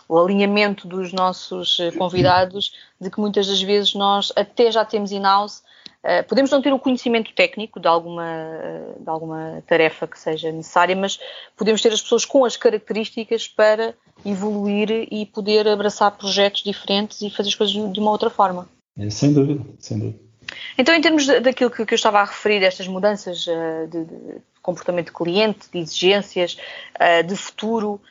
[0.09, 5.11] o alinhamento dos nossos eh, convidados, de que muitas das vezes nós até já temos
[5.11, 5.63] in-house,
[6.03, 10.51] uh, podemos não ter o conhecimento técnico de alguma, uh, de alguma tarefa que seja
[10.51, 11.19] necessária, mas
[11.55, 17.29] podemos ter as pessoas com as características para evoluir e poder abraçar projetos diferentes e
[17.29, 18.67] fazer as coisas de uma outra forma.
[18.97, 20.19] É, sem dúvida, sem dúvida.
[20.77, 25.13] Então, em termos daquilo que, eu estava a referir, estas mudanças uh, de, comportamento de
[25.13, 26.57] cliente, de exigências,
[26.95, 28.01] uh, de futuro,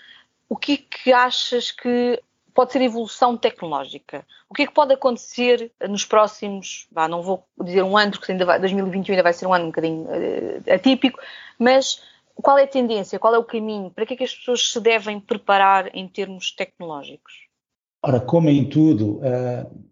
[0.48, 2.20] o que é que achas que
[2.54, 4.24] pode ser evolução tecnológica?
[4.48, 8.32] O que é que pode acontecer nos próximos, vá, não vou dizer um ano, porque
[8.32, 11.18] ainda vai, 2021 ainda vai ser um ano um bocadinho uh, atípico,
[11.58, 12.02] mas
[12.34, 14.80] qual é a tendência, qual é o caminho, para que é que as pessoas se
[14.80, 17.44] devem preparar em termos tecnológicos?
[18.02, 19.84] Ora, como em tudo, uh,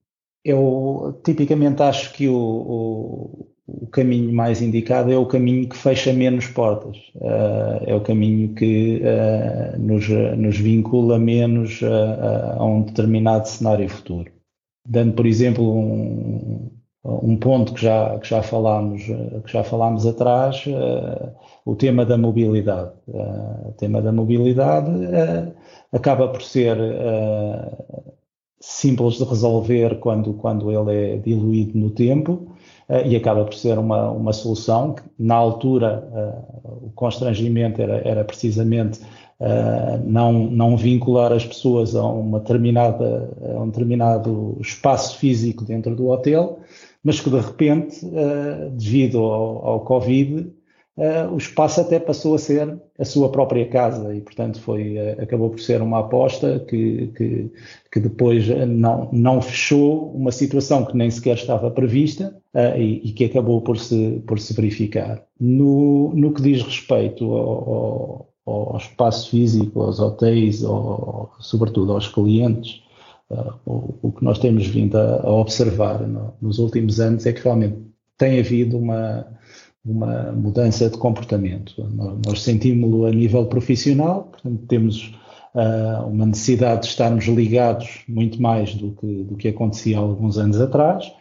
[0.45, 6.13] eu tipicamente acho que o, o, o, caminho mais indicado é o caminho que fecha
[6.13, 12.83] menos portas, uh, é o caminho que uh, nos, nos, vincula menos a, a, um
[12.83, 14.31] determinado cenário futuro.
[14.87, 16.71] Dando, por exemplo, um,
[17.05, 20.65] um ponto que já, que já, falámos, que já falámos atrás,
[21.65, 22.91] o tema da mobilidade.
[23.07, 24.91] o tema da mobilidade
[25.93, 26.77] acaba por ser
[28.63, 32.47] simples de resolver quando, quando ele é diluído no tempo
[32.89, 37.97] uh, e acaba por ser uma, uma solução que, na altura, uh, o constrangimento era,
[38.09, 39.01] era precisamente
[39.41, 45.97] uh, não, não vincular as pessoas a, uma determinada, a um determinado espaço físico dentro
[45.97, 46.61] do hotel,
[47.03, 48.07] mas que, de repente,
[48.77, 50.53] devido ao, ao Covid,
[51.33, 55.49] o espaço até passou a ser a sua própria casa e, portanto, foi, uh, acabou
[55.49, 57.51] por ser uma aposta que, que,
[57.91, 63.13] que, depois não, não fechou uma situação que nem sequer estava prevista uh, e, e,
[63.13, 65.25] que acabou por se, por se verificar.
[65.41, 72.09] No, no que diz respeito ao, ao, ao espaço físico, aos hotéis, ao, sobretudo aos
[72.09, 72.83] clientes,
[73.31, 77.33] Uh, o, o, que nós temos vindo a, a observar no, nos últimos anos é
[77.33, 77.79] que realmente
[78.19, 79.27] tem havido uma,
[79.85, 81.75] uma mudança de comportamento.
[82.25, 85.13] Nós sentimos-lo a nível profissional, portanto, temos
[85.55, 90.39] uh, uma necessidade de estarmos ligados muito mais do que, do que acontecia há alguns
[90.39, 91.13] anos atrás,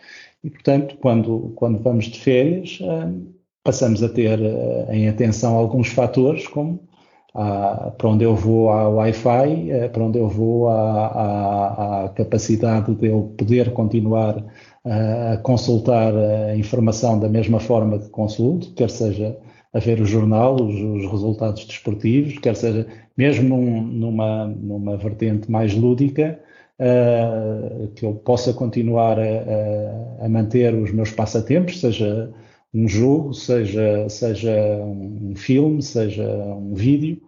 [0.43, 5.88] e, portanto, quando, quando vamos de férias, uh, passamos a ter uh, em atenção alguns
[5.88, 6.80] fatores, como
[7.34, 13.71] para onde eu vou há Wi-Fi, para onde eu vou há, capacidade de eu poder
[13.71, 14.43] continuar
[14.84, 19.38] a consultar a informação da mesma forma que consulto, quer seja
[19.74, 25.50] a ver o jornal, os, os resultados desportivos, quer seja mesmo num, numa, numa vertente
[25.50, 26.39] mais lúdica,
[26.80, 32.32] uh, que eu possa continuar a, a, manter os meus passatempos, seja
[32.74, 34.52] um jogo, seja, seja
[34.84, 37.22] um filme, seja um vídeo,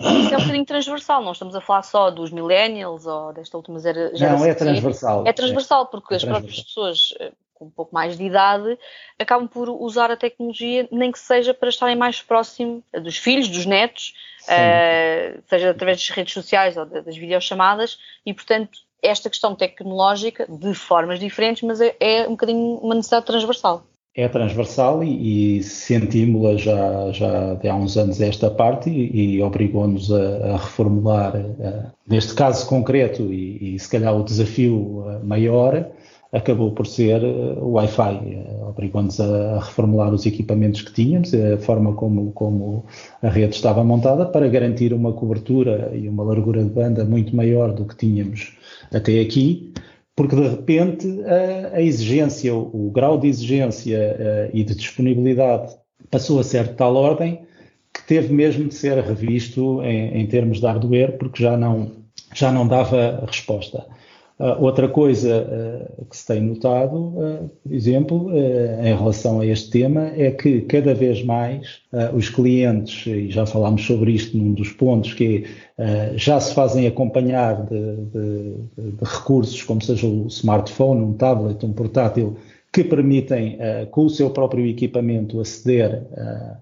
[0.00, 3.80] isso é um bocadinho transversal, não estamos a falar só dos millennials ou desta última
[3.80, 4.38] geração.
[4.38, 5.26] Não, é transversal.
[5.26, 6.42] É transversal, porque é as transversal.
[6.42, 8.78] próprias pessoas eh, com um pouco mais de idade
[9.18, 13.66] acabam por usar a tecnologia, nem que seja para estarem mais próximo dos filhos, dos
[13.66, 20.46] netos, uh, seja através das redes sociais ou das videochamadas, e portanto esta questão tecnológica,
[20.48, 23.84] de formas diferentes, mas é, é um bocadinho uma necessidade transversal
[24.18, 30.12] é transversal e, e sentimos-la já, já há uns anos esta parte e, e obrigou-nos
[30.12, 35.88] a, a, reformular, a, neste caso concreto e, e, se calhar o desafio eh, maior
[36.32, 41.92] acabou por ser eh, o Wi-Fi, obrigou-nos a, reformular os equipamentos que tínhamos, a forma
[41.92, 42.84] como, como
[43.22, 47.72] a rede estava montada para garantir uma cobertura e uma largura de banda muito maior
[47.72, 48.58] do que tínhamos
[48.92, 49.72] até aqui
[50.18, 55.76] porque de repente a, a exigência, o, o, grau de exigência uh, e de disponibilidade
[56.10, 57.42] passou a ser de tal ordem
[57.94, 61.92] que teve mesmo de ser revisto em, em, termos de hardware, porque já não,
[62.34, 63.86] já não dava resposta.
[64.38, 69.68] Uh, outra coisa uh, que se tem notado, uh, por exemplo, em relação a este
[69.68, 71.80] tema, é que cada vez mais
[72.14, 75.44] os clientes, e já falámos sobre isto num dos pontos, que
[75.76, 78.54] é, já se fazem acompanhar de, de,
[78.92, 82.36] de, recursos, como seja o smartphone, um tablet, um portátil,
[82.72, 83.58] que permitem,
[83.90, 86.06] com o seu próprio equipamento, aceder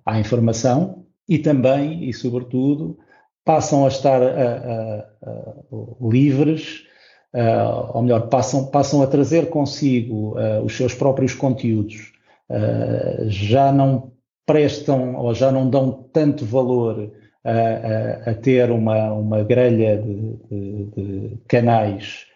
[0.04, 2.96] à informação e também, e sobretudo,
[3.44, 4.20] passam a estar
[6.00, 6.85] livres
[7.34, 12.12] uh, ou melhor, passam, passam a trazer consigo uh, os seus próprios conteúdos,
[12.50, 14.12] uh, já não
[14.44, 17.10] prestam ou já não dão tanto valor
[17.44, 22.26] a, a, a ter uma, uma grelha de, de, de canais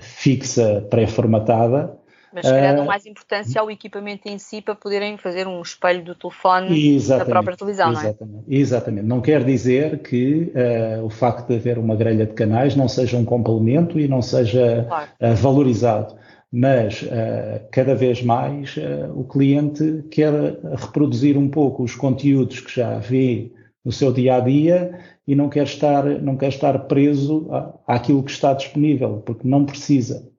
[0.00, 1.96] fixa pré-formatada,
[2.32, 6.02] mas se calhar dão mais importância ao equipamento em si para poderem fazer um espelho
[6.02, 8.42] do telefone da própria televisão, exatamente, não é?
[8.48, 9.06] Exatamente.
[9.06, 13.16] Não quer dizer que uh, o facto de haver uma grelha de canais não seja
[13.16, 15.10] um complemento e não seja claro.
[15.20, 16.16] uh, valorizado.
[16.50, 18.76] Mas uh, cada vez mais
[19.14, 20.32] o cliente quer
[20.76, 23.50] reproduzir um pouco os conteúdos que já vê
[23.82, 27.48] no seu dia a dia e não quer estar, não quer estar preso
[27.86, 30.30] àquilo que está disponível, porque não precisa.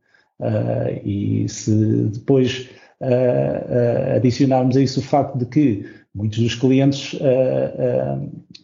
[0.44, 1.72] Uh, e se
[2.12, 2.70] depois
[3.00, 7.20] uh, adicionarmos a isso o facto de que muitos dos clientes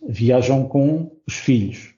[0.07, 1.95] viajam com os filhos,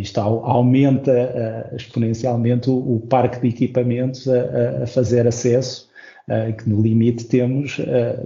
[0.00, 5.90] isto aumenta exponencialmente o, o, parque de equipamentos a, a fazer acesso,
[6.56, 7.78] que no limite temos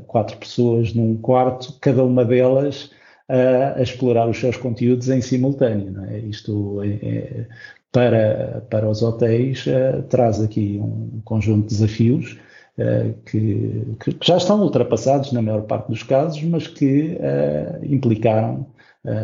[0.07, 2.93] quatro pessoas num quarto, cada uma delas
[3.29, 6.03] a, explorar os seus conteúdos em simultâneo.
[6.05, 6.19] É?
[6.21, 7.47] Isto é, é,
[7.93, 12.39] para, para os hotéis uh, traz aqui um conjunto de desafios
[12.79, 18.67] uh, que, que, já estão ultrapassados na maior parte dos casos, mas que uh, implicaram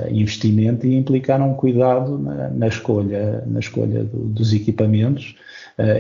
[0.09, 5.37] investimento e implicaram cuidado na, na escolha, na escolha do, dos equipamentos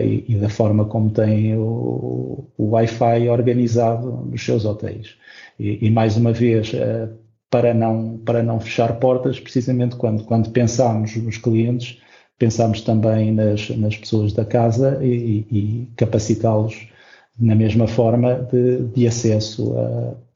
[0.00, 5.16] e, e, da forma como têm o, o Wi-Fi organizado nos seus hotéis.
[5.58, 6.72] E, e mais uma vez,
[7.50, 12.00] para não, para não fechar portas, precisamente quando, quando pensamos nos clientes,
[12.38, 16.88] pensamos também nas, nas pessoas da casa e, e capacitá-los
[17.38, 19.74] na mesma forma de, de acesso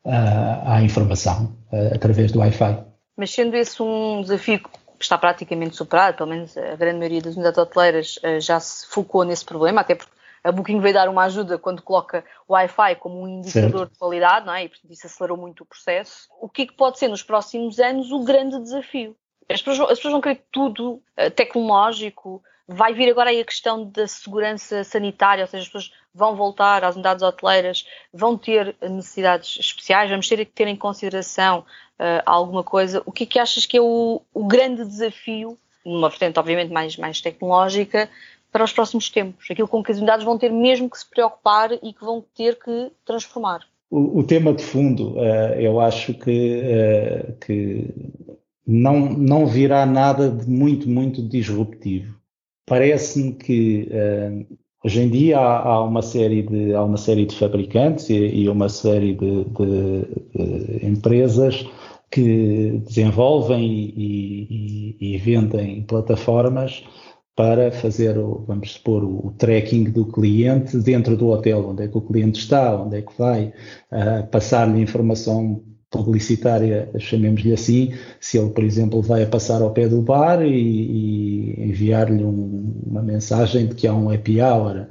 [0.05, 2.84] a, a, à informação a, através do Wi-Fi.
[3.16, 4.68] Mas sendo esse um desafio que
[5.01, 9.24] está praticamente superado, pelo menos a grande maioria das unidades hoteleiras eh, já se focou
[9.24, 13.22] nesse problema, até porque a Booking veio dar uma ajuda quando coloca o Wi-Fi como
[13.22, 13.92] um indicador certo.
[13.92, 14.64] de qualidade, não é?
[14.64, 16.28] E portanto isso acelerou muito o processo.
[16.40, 19.16] O que, é que pode ser nos próximos anos o grande desafio?
[19.51, 22.42] As pessoas, as pessoas vão querer tudo uh, tecnológico.
[22.66, 26.84] Vai vir agora aí a questão da segurança sanitária, ou seja, as pessoas vão voltar
[26.84, 32.62] às unidades hoteleiras, vão ter necessidades especiais, vamos ter que ter em consideração uh, alguma
[32.62, 33.03] coisa.
[33.07, 36.99] O que é que achas que é o, o grande desafio, numa vertente obviamente mais,
[36.99, 38.11] mais tecnológica,
[38.53, 39.46] para os próximos tempos?
[39.51, 42.59] Aquilo com que as unidades vão ter mesmo que se preocupar e que vão ter
[42.59, 43.61] que transformar?
[43.90, 47.94] O, o tema de fundo, uh, eu acho que, uh, que
[48.69, 52.19] não, não virá nada de muito, muito disruptivo.
[52.66, 57.35] Parece-me que uh, hoje em dia há, há, uma série de, há uma série de
[57.35, 60.03] fabricantes e, e uma série de, de,
[60.35, 61.66] de, empresas
[62.11, 66.85] que desenvolvem e, e, e, vendem plataformas
[67.35, 71.97] para fazer, o, vamos supor, o, tracking do cliente dentro do hotel, onde é que
[71.97, 73.47] o cliente está, onde é que vai,
[73.93, 79.89] uh, passar-lhe informação publicitária, chamemos-lhe assim, se ele, por exemplo, vai a passar ao pé
[79.89, 84.86] do bar e, e enviar-lhe um, uma mensagem de que há um happy hour.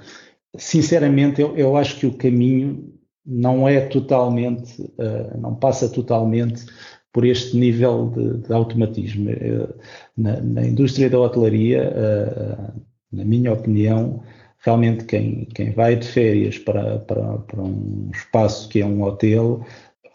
[0.58, 2.94] Sinceramente, eu, eu acho que o caminho
[3.26, 6.66] não é totalmente, uh, não passa totalmente
[7.12, 9.30] por este nível de, de automatismo.
[9.30, 9.74] Uh,
[10.18, 12.82] na, na, indústria da hotelaria, uh,
[13.12, 14.24] na minha opinião,
[14.60, 19.64] realmente quem, quem vai de férias para, para, para um espaço que é um hotel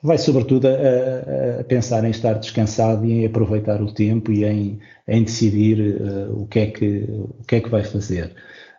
[0.03, 4.81] vai sobretudo a, a, pensar em estar descansado e em aproveitar o tempo e em,
[5.07, 8.35] em decidir uh, o, que é que, o que é que vai fazer.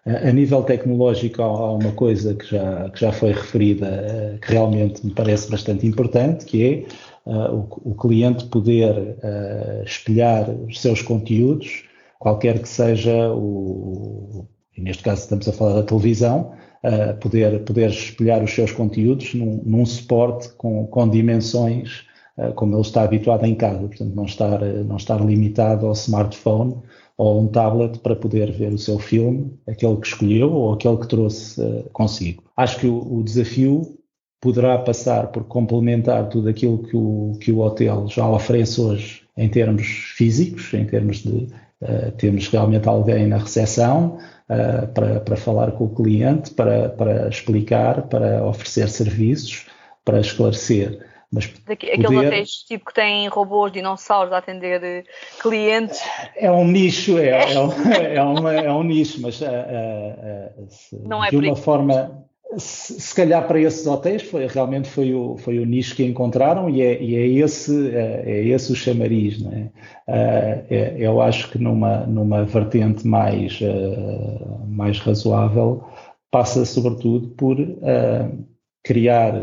[0.05, 3.87] A nível tecnológico há uma coisa que já, que já foi referida
[4.35, 9.15] uh, que realmente me parece bastante importante, que é o, o, cliente poder
[9.85, 11.85] espelhar os seus conteúdos,
[12.19, 14.45] qualquer que seja o,
[14.77, 16.51] neste caso estamos a falar da televisão,
[16.83, 22.05] uh, poder, poder espelhar os seus conteúdos num, num suporte com, com dimensões
[22.37, 26.75] uh, como ele está habituado em casa, portanto não estar, não estar limitado ao smartphone
[27.17, 31.07] ou um tablet para poder ver o seu filme, aquele que escolheu ou aquele que
[31.07, 32.43] trouxe uh, consigo.
[32.57, 33.97] Acho que o, o, desafio
[34.41, 39.47] poderá passar por complementar tudo aquilo que o, que o hotel já oferece hoje em
[39.47, 39.85] termos
[40.17, 41.47] físicos, em termos de
[41.81, 44.17] uh, termos realmente alguém na recepção,
[44.49, 49.67] uh, para, para falar com o cliente, para, para explicar, para oferecer serviços,
[50.03, 51.05] para esclarecer.
[51.31, 52.27] Mas Aqueles poder...
[52.27, 55.03] hotéis tipo que têm robôs, dinossauros a atender eh,
[55.41, 55.99] clientes.
[56.35, 61.07] É um nicho, é, é, um, é, uma, é um nicho, mas uh, uh, uh,
[61.07, 62.23] Não é de uma forma
[62.57, 66.69] se, se, calhar para esses hotéis foi, realmente foi o, foi o nicho que encontraram
[66.69, 69.41] e é, e é esse, é, é, esse o chamariz.
[69.41, 69.71] Não é?
[70.07, 75.83] Uh, eu acho que numa, numa vertente mais, uh, mais razoável
[76.31, 78.45] passa sobretudo por uh,
[78.83, 79.33] criar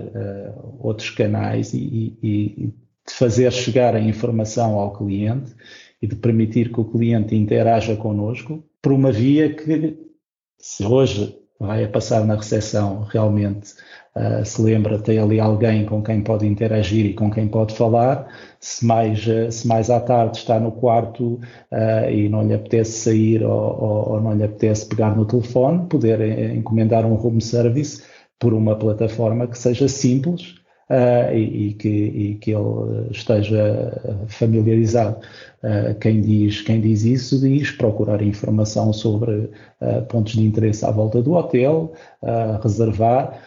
[0.80, 1.78] outros canais e,
[2.22, 2.74] e, e
[3.08, 5.54] fazer chegar a informação ao cliente
[6.02, 9.96] e de permitir que o cliente interaja connosco por uma via que,
[10.58, 13.74] se hoje vai a passar na recepção realmente
[14.16, 18.28] uh, se lembra, tem ali alguém com quem pode interagir e com quem pode falar.
[18.58, 22.92] Se mais, uh, se mais à tarde está no quarto uh, e não lhe apetece
[22.92, 26.20] sair ou, ou, ou, não lhe apetece pegar no telefone, poder
[26.56, 28.02] encomendar um home service
[28.38, 30.59] por uma plataforma que seja simples
[30.90, 35.18] uh, e, e, que, e, que, ele esteja familiarizado.
[35.62, 40.90] Uh, quem, diz, quem diz isso diz procurar informação sobre uh, pontos de interesse à
[40.90, 41.92] volta do hotel,
[42.62, 43.38] reservar,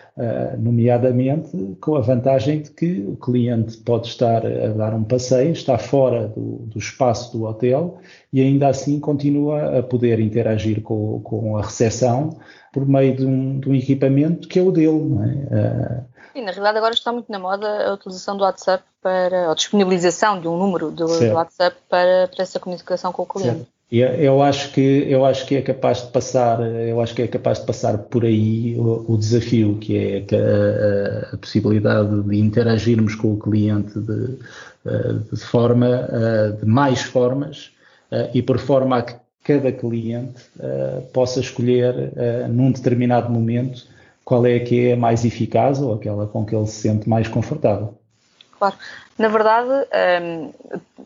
[0.60, 5.78] nomeadamente com a vantagem de que o cliente pode estar a dar um passeio, está
[5.78, 7.98] fora do, do espaço do hotel
[8.32, 12.38] e ainda assim continua a poder interagir com, com a recepção
[12.72, 15.02] por meio de um, de um, equipamento que é o dele.
[15.52, 16.12] É?
[16.42, 20.48] Na realidade agora está muito na moda a utilização do WhatsApp para, a disponibilização de
[20.48, 23.58] um número do, do WhatsApp para, para, essa comunicação com o cliente.
[23.58, 23.74] Certo.
[23.92, 27.60] Eu acho que eu acho que é capaz de passar eu acho que é capaz
[27.60, 33.14] de passar por aí o, o desafio que é a, a, a, possibilidade de interagirmos
[33.14, 34.40] com o cliente de,
[35.32, 36.10] de forma
[36.60, 37.70] de mais formas
[38.34, 39.14] e por forma a que
[39.44, 40.42] cada cliente
[41.14, 41.94] possa escolher
[42.50, 43.93] num determinado momento
[44.24, 47.97] qual é que é mais eficaz ou aquela com que ele se sente mais confortável.
[48.57, 48.76] Claro.
[49.17, 49.69] Na verdade,
[50.24, 50.53] um,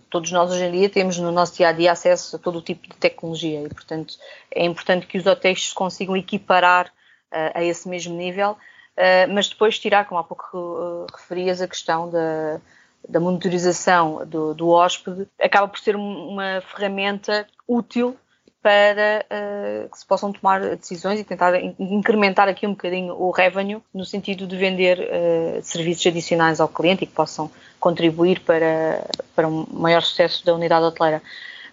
[0.10, 2.62] todos nós hoje em dia temos no nosso dia a dia acesso a todo o
[2.62, 4.16] tipo de tecnologia e, portanto,
[4.52, 9.50] é importante que os hotéis se consigam equiparar uh, a esse mesmo nível, uh, mas
[9.50, 12.62] depois tirar, como há pouco uh, referias, a questão da,
[13.10, 18.16] da monitorização do, do hóspede, acaba por ser uma ferramenta útil
[18.62, 23.80] para uh, que se possam tomar decisões e tentar incrementar aqui um bocadinho o revenue
[23.94, 27.50] no sentido de vender uh, serviços adicionais ao cliente e que possam
[27.80, 29.06] contribuir para,
[29.36, 31.22] para um maior sucesso da unidade hoteleira.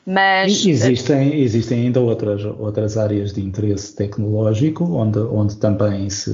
[0.07, 6.31] Mas, existem, existem ainda outras, outras áreas de interesse tecnológico onde, onde também se,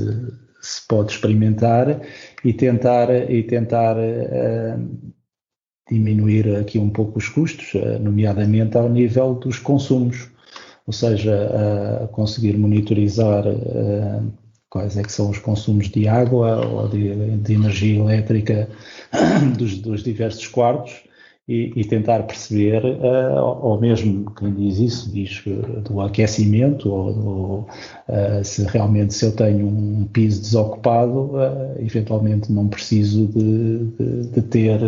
[0.61, 2.01] se pode experimentar
[2.45, 5.13] e tentar, e tentar uh,
[5.89, 10.29] diminuir aqui um pouco os custos, nomeadamente ao nível dos consumos
[10.87, 13.45] ou seja, a conseguir monitorizar
[14.71, 18.69] quais é que são os consumos de água ou de, de energia elétrica
[19.59, 21.03] dos, dos diversos quartos
[21.49, 25.43] e, e tentar perceber, uh, ou mesmo quem diz isso, diz
[25.85, 27.67] do aquecimento, ou,
[28.09, 31.33] uh, se realmente se eu tenho um piso desocupado,
[31.81, 34.81] eventualmente não preciso de, de, de ter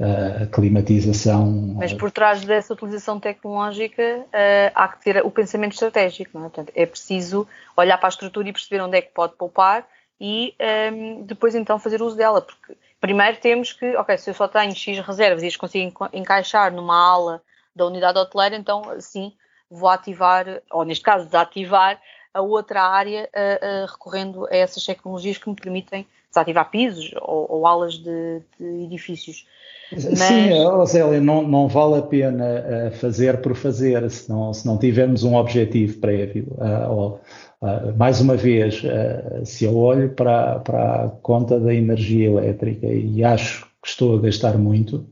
[0.00, 1.74] a climatização.
[1.76, 6.48] Mas por trás dessa utilização tecnológica uh, há que ter o pensamento estratégico, não é?
[6.48, 7.46] Portanto, é preciso
[7.76, 9.86] olhar para a estrutura e perceber onde é que pode poupar
[10.18, 14.34] e um, ehm, depois então fazer uso dela, porque primeiro temos que, ok, se eu
[14.34, 17.42] só tenho X reservas e as consigo encaixar numa ala
[17.74, 19.32] da unidade hoteleira, então sim,
[19.70, 22.00] vou ativar, ou neste caso desativar,
[22.32, 27.46] a outra área uh, uh, recorrendo a essas tecnologias que me permitem desativar pisos ou,
[27.50, 29.46] ou alas de, de edifícios.
[29.92, 30.18] Mas...
[30.18, 34.78] Sim, Osélia, não, não vale a pena uh, fazer por fazer, se não, se não
[34.78, 36.46] tivermos um objetivo prévio.
[36.88, 37.20] Ou,
[37.60, 38.82] uh, mais uma vez,
[39.44, 44.20] se eu olho para, para a conta da energia elétrica e acho que estou a
[44.20, 45.04] gastar muito,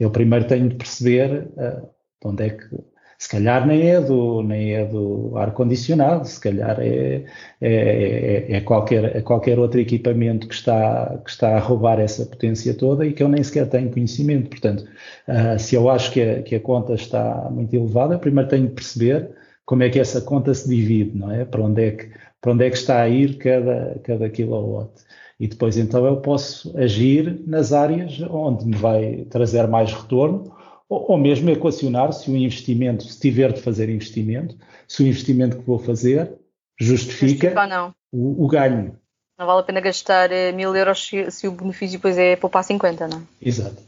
[0.00, 2.91] eu primeiro tenho de perceber de onde é que
[3.22, 7.22] se calhar nem é do, nem é do ar-condicionado, se calhar é,
[7.60, 12.26] é, é, é, qualquer, é qualquer outro equipamento que está, que está a roubar essa
[12.26, 14.50] potência toda e que eu nem sequer tenho conhecimento.
[14.50, 14.84] Portanto,
[15.28, 18.74] uh, se eu acho que a, que a conta está muito elevada, primeiro tenho de
[18.74, 19.30] perceber
[19.64, 21.44] como é que essa conta se divide, não é?
[21.44, 22.10] Para onde é que,
[22.40, 24.90] para onde é que está a ir cada, cada kilowatt.
[25.38, 30.60] E depois então eu posso agir nas áreas onde me vai trazer mais retorno
[30.92, 35.56] ou, ou mesmo equacionar se o investimento, se tiver de fazer investimento, se o investimento
[35.56, 36.32] que vou fazer
[36.78, 38.96] justifica, justifica o, o, ganho.
[39.38, 42.62] Não vale a pena gastar eh, mil euros se, se, o benefício depois é poupar
[42.62, 43.22] 50, não é?
[43.40, 43.82] Exato.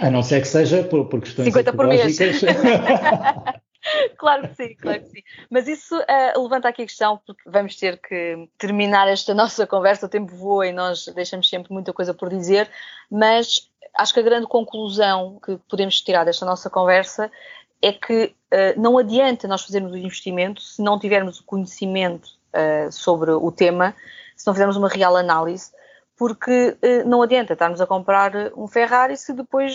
[0.00, 2.40] A não ser que seja por, por questões 50 ecológicas.
[2.40, 3.60] Por mês.
[4.16, 5.22] claro que sim, claro que sim.
[5.50, 10.06] Mas isso uh, levanta aqui a questão, porque vamos ter que terminar esta nossa conversa,
[10.06, 12.70] o tempo voa e nós deixamos sempre muita coisa por dizer,
[13.10, 17.30] mas acho que a grande conclusão que podemos tirar desta nossa conversa
[17.80, 22.90] é que uh, não adianta nós fazermos o investimento se não tivermos o conhecimento uh,
[22.90, 23.94] sobre o tema,
[24.36, 25.72] se não fizermos uma real análise,
[26.18, 29.74] porque não adianta estarmos a comprar um Ferrari se depois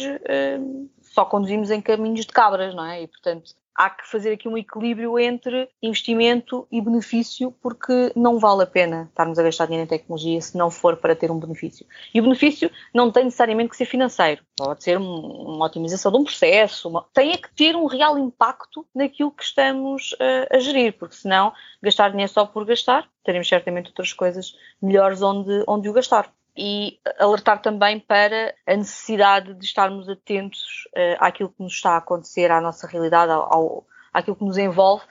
[0.99, 3.03] só conduzimos em caminhos de cabras, não é?
[3.03, 8.63] E portanto há que fazer aqui um equilíbrio entre investimento e benefício, porque não vale
[8.63, 11.85] a pena estarmos a gastar dinheiro em tecnologia se não for para ter um benefício.
[12.13, 16.23] E o benefício não tem necessariamente que ser financeiro, pode ser uma otimização de um
[16.23, 17.05] processo, uma...
[17.13, 21.53] tem é que ter um real impacto naquilo que estamos uh, a gerir, porque senão
[21.81, 26.99] gastar dinheiro só por gastar, teremos certamente outras coisas melhores onde, onde o gastar e
[27.17, 30.59] alertar também para a necessidade de estarmos atentos
[30.95, 35.03] uh, àquilo que nos está a acontecer, à nossa realidade, ao, àquilo que nos envolve,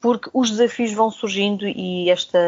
[0.00, 2.38] porque os desafios vão surgindo e esta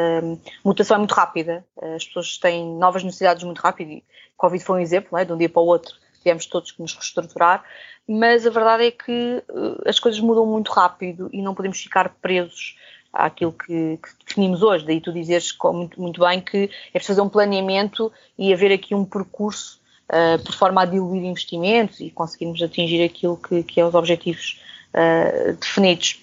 [0.64, 1.64] mutação é muito rápida.
[1.80, 4.04] Eh, as pessoas têm novas necessidades muito rápido e
[4.36, 5.24] Covid foi um exemplo, é?
[5.24, 7.64] de um dia para o outro tivemos todos que nos reestruturar,
[8.06, 12.08] mas a verdade é que uh, as coisas mudam muito rápido e não podemos ficar
[12.20, 12.76] presos
[13.12, 14.86] àquilo que, que, definimos hoje.
[14.86, 18.94] Daí tu dizes muito, muito bem que é preciso fazer um planeamento e haver aqui
[18.94, 23.84] um percurso uh, por forma a diluir investimentos e conseguirmos atingir aquilo que, que é
[23.84, 24.60] os objetivos
[24.94, 26.22] uh, definidos.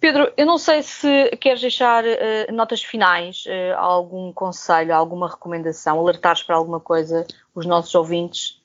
[0.00, 3.44] Pedro, eu não sei se queres deixar uh, notas finais,
[3.76, 8.61] algum conselho, alguma recomendação, alertares para alguma coisa os nossos ouvintes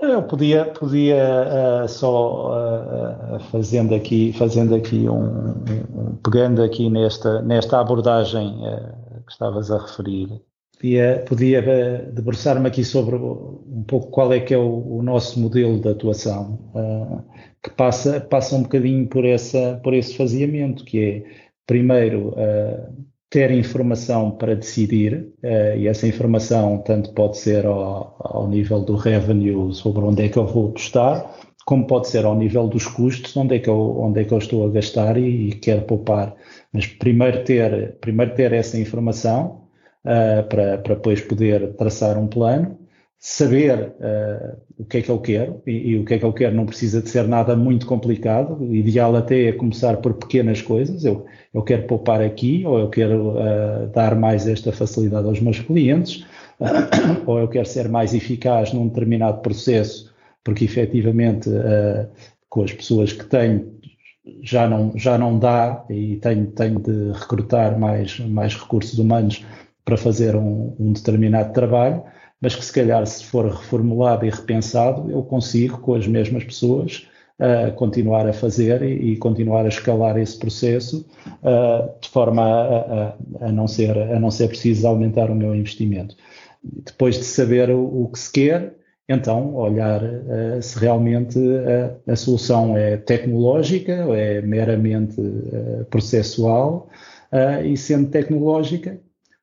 [0.00, 7.42] eu podia, podia uh, só uh, fazendo aqui, fazendo aqui um, um, pegando aqui nesta,
[7.42, 10.40] nesta abordagem uh, que estavas a referir,
[10.76, 15.80] podia, podia debruçar-me aqui sobre um pouco qual é que é o, o nosso modelo
[15.80, 16.58] de atuação,
[17.62, 21.24] que passa, passa um bocadinho por, essa, por esse faseamento, que é
[21.66, 22.34] primeiro
[23.30, 28.96] ter informação para decidir, uh, e essa informação tanto pode ser ao, ao, nível do
[28.96, 31.30] revenue, sobre onde é que eu vou apostar,
[31.66, 34.38] como pode ser ao nível dos custos, onde é que eu, onde é que eu
[34.38, 36.34] estou a gastar e, e quero poupar.
[36.72, 39.68] Mas primeiro ter, primeiro ter essa informação
[40.04, 42.78] uh, para, para depois poder traçar um plano
[43.18, 46.32] saber uh, o que é que eu quero e, e, o que é que eu
[46.32, 48.56] quero não precisa de ser nada muito complicado.
[48.62, 51.04] O ideal até é começar por pequenas coisas.
[51.04, 51.26] Eu,
[51.58, 56.24] eu quero poupar aqui, ou eu quero uh, dar mais esta facilidade aos meus clientes,
[56.60, 61.50] uh, ou eu quero ser mais eficaz num determinado processo, porque efetivamente
[62.48, 63.70] com as pessoas que tenho
[64.42, 69.44] já não, já não dá e tenho, tenho de recrutar mais, mais recursos humanos
[69.84, 72.02] para fazer um, um determinado trabalho
[72.40, 77.06] mas que se calhar se for reformulado e repensado, eu consigo com as mesmas pessoas
[77.38, 81.06] uh, continuar a fazer e, e, continuar a escalar esse processo
[81.42, 83.08] uh, de forma a,
[83.42, 86.16] a, a, não ser, a não ser preciso aumentar o meu investimento.
[86.62, 88.74] Depois de saber o, o que se quer,
[89.08, 91.38] então olhar uh, se realmente
[92.06, 95.16] a solução é tecnológica ou é meramente
[95.90, 96.88] processual
[97.62, 98.98] e sendo tecnológica,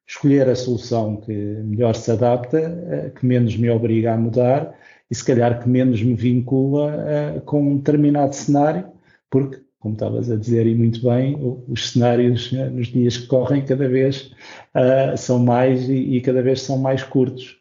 [0.07, 4.75] escolher a solução que melhor se adapta, que menos me obriga a mudar
[5.09, 8.91] e se calhar que menos me vincula uh, com um determinado cenário,
[9.29, 11.37] porque, como estavas a dizer e muito bem,
[11.67, 14.31] os cenários uh, nos dias que correm cada vez
[14.73, 17.57] uh, são mais e, e, cada vez são mais curtos.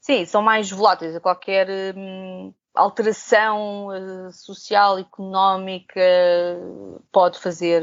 [0.00, 6.00] Sim, são mais voláteis a qualquer hum, alteração uh, social, económica
[7.12, 7.82] pode fazer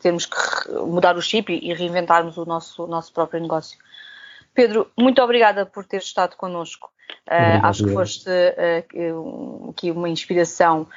[0.00, 0.36] termos que
[0.72, 3.78] mudar o chip e, e reinventarmos o nosso, nosso próprio negócio.
[4.56, 6.90] Pedro, muito obrigada por ter estado connosco.
[7.28, 8.28] Uh, acho que foste
[9.68, 10.88] aqui uma inspiração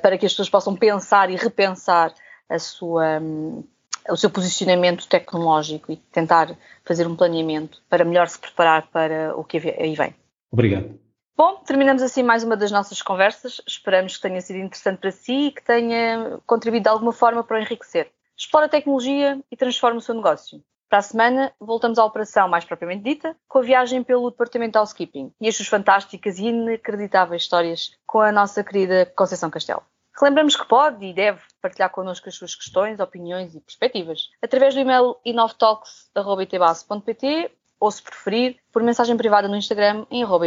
[0.00, 2.14] para que as pessoas possam pensar e repensar
[2.48, 3.62] a sua, um,
[4.08, 9.44] o seu posicionamento tecnológico e tentar fazer um planeamento para melhor se preparar para o
[9.44, 10.14] que aí vem.
[10.50, 10.98] Obrigado.
[11.36, 13.60] Bom, terminamos assim mais uma das nossas conversas.
[13.66, 17.56] Esperamos que tenha sido interessante para si e que tenha contribuído de alguma forma para
[17.56, 18.10] o enriquecer.
[18.36, 20.62] Explore a tecnologia e transforme o seu negócio.
[20.90, 24.78] Para a semana, voltamos à operação mais propriamente dita, com a viagem pelo Departamento de
[24.78, 29.84] Housekeeping e as suas fantásticas e inacreditáveis histórias com a nossa querida Conceição Castelo.
[30.20, 34.80] Relembramos que pode e deve partilhar connosco as suas questões, opiniões e perspectivas através do
[34.80, 40.46] e-mail inovtalks.pt ou, se preferir, por mensagem privada no Instagram em arroba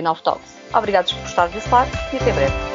[0.76, 2.73] Obrigados por estar desse lado e até breve.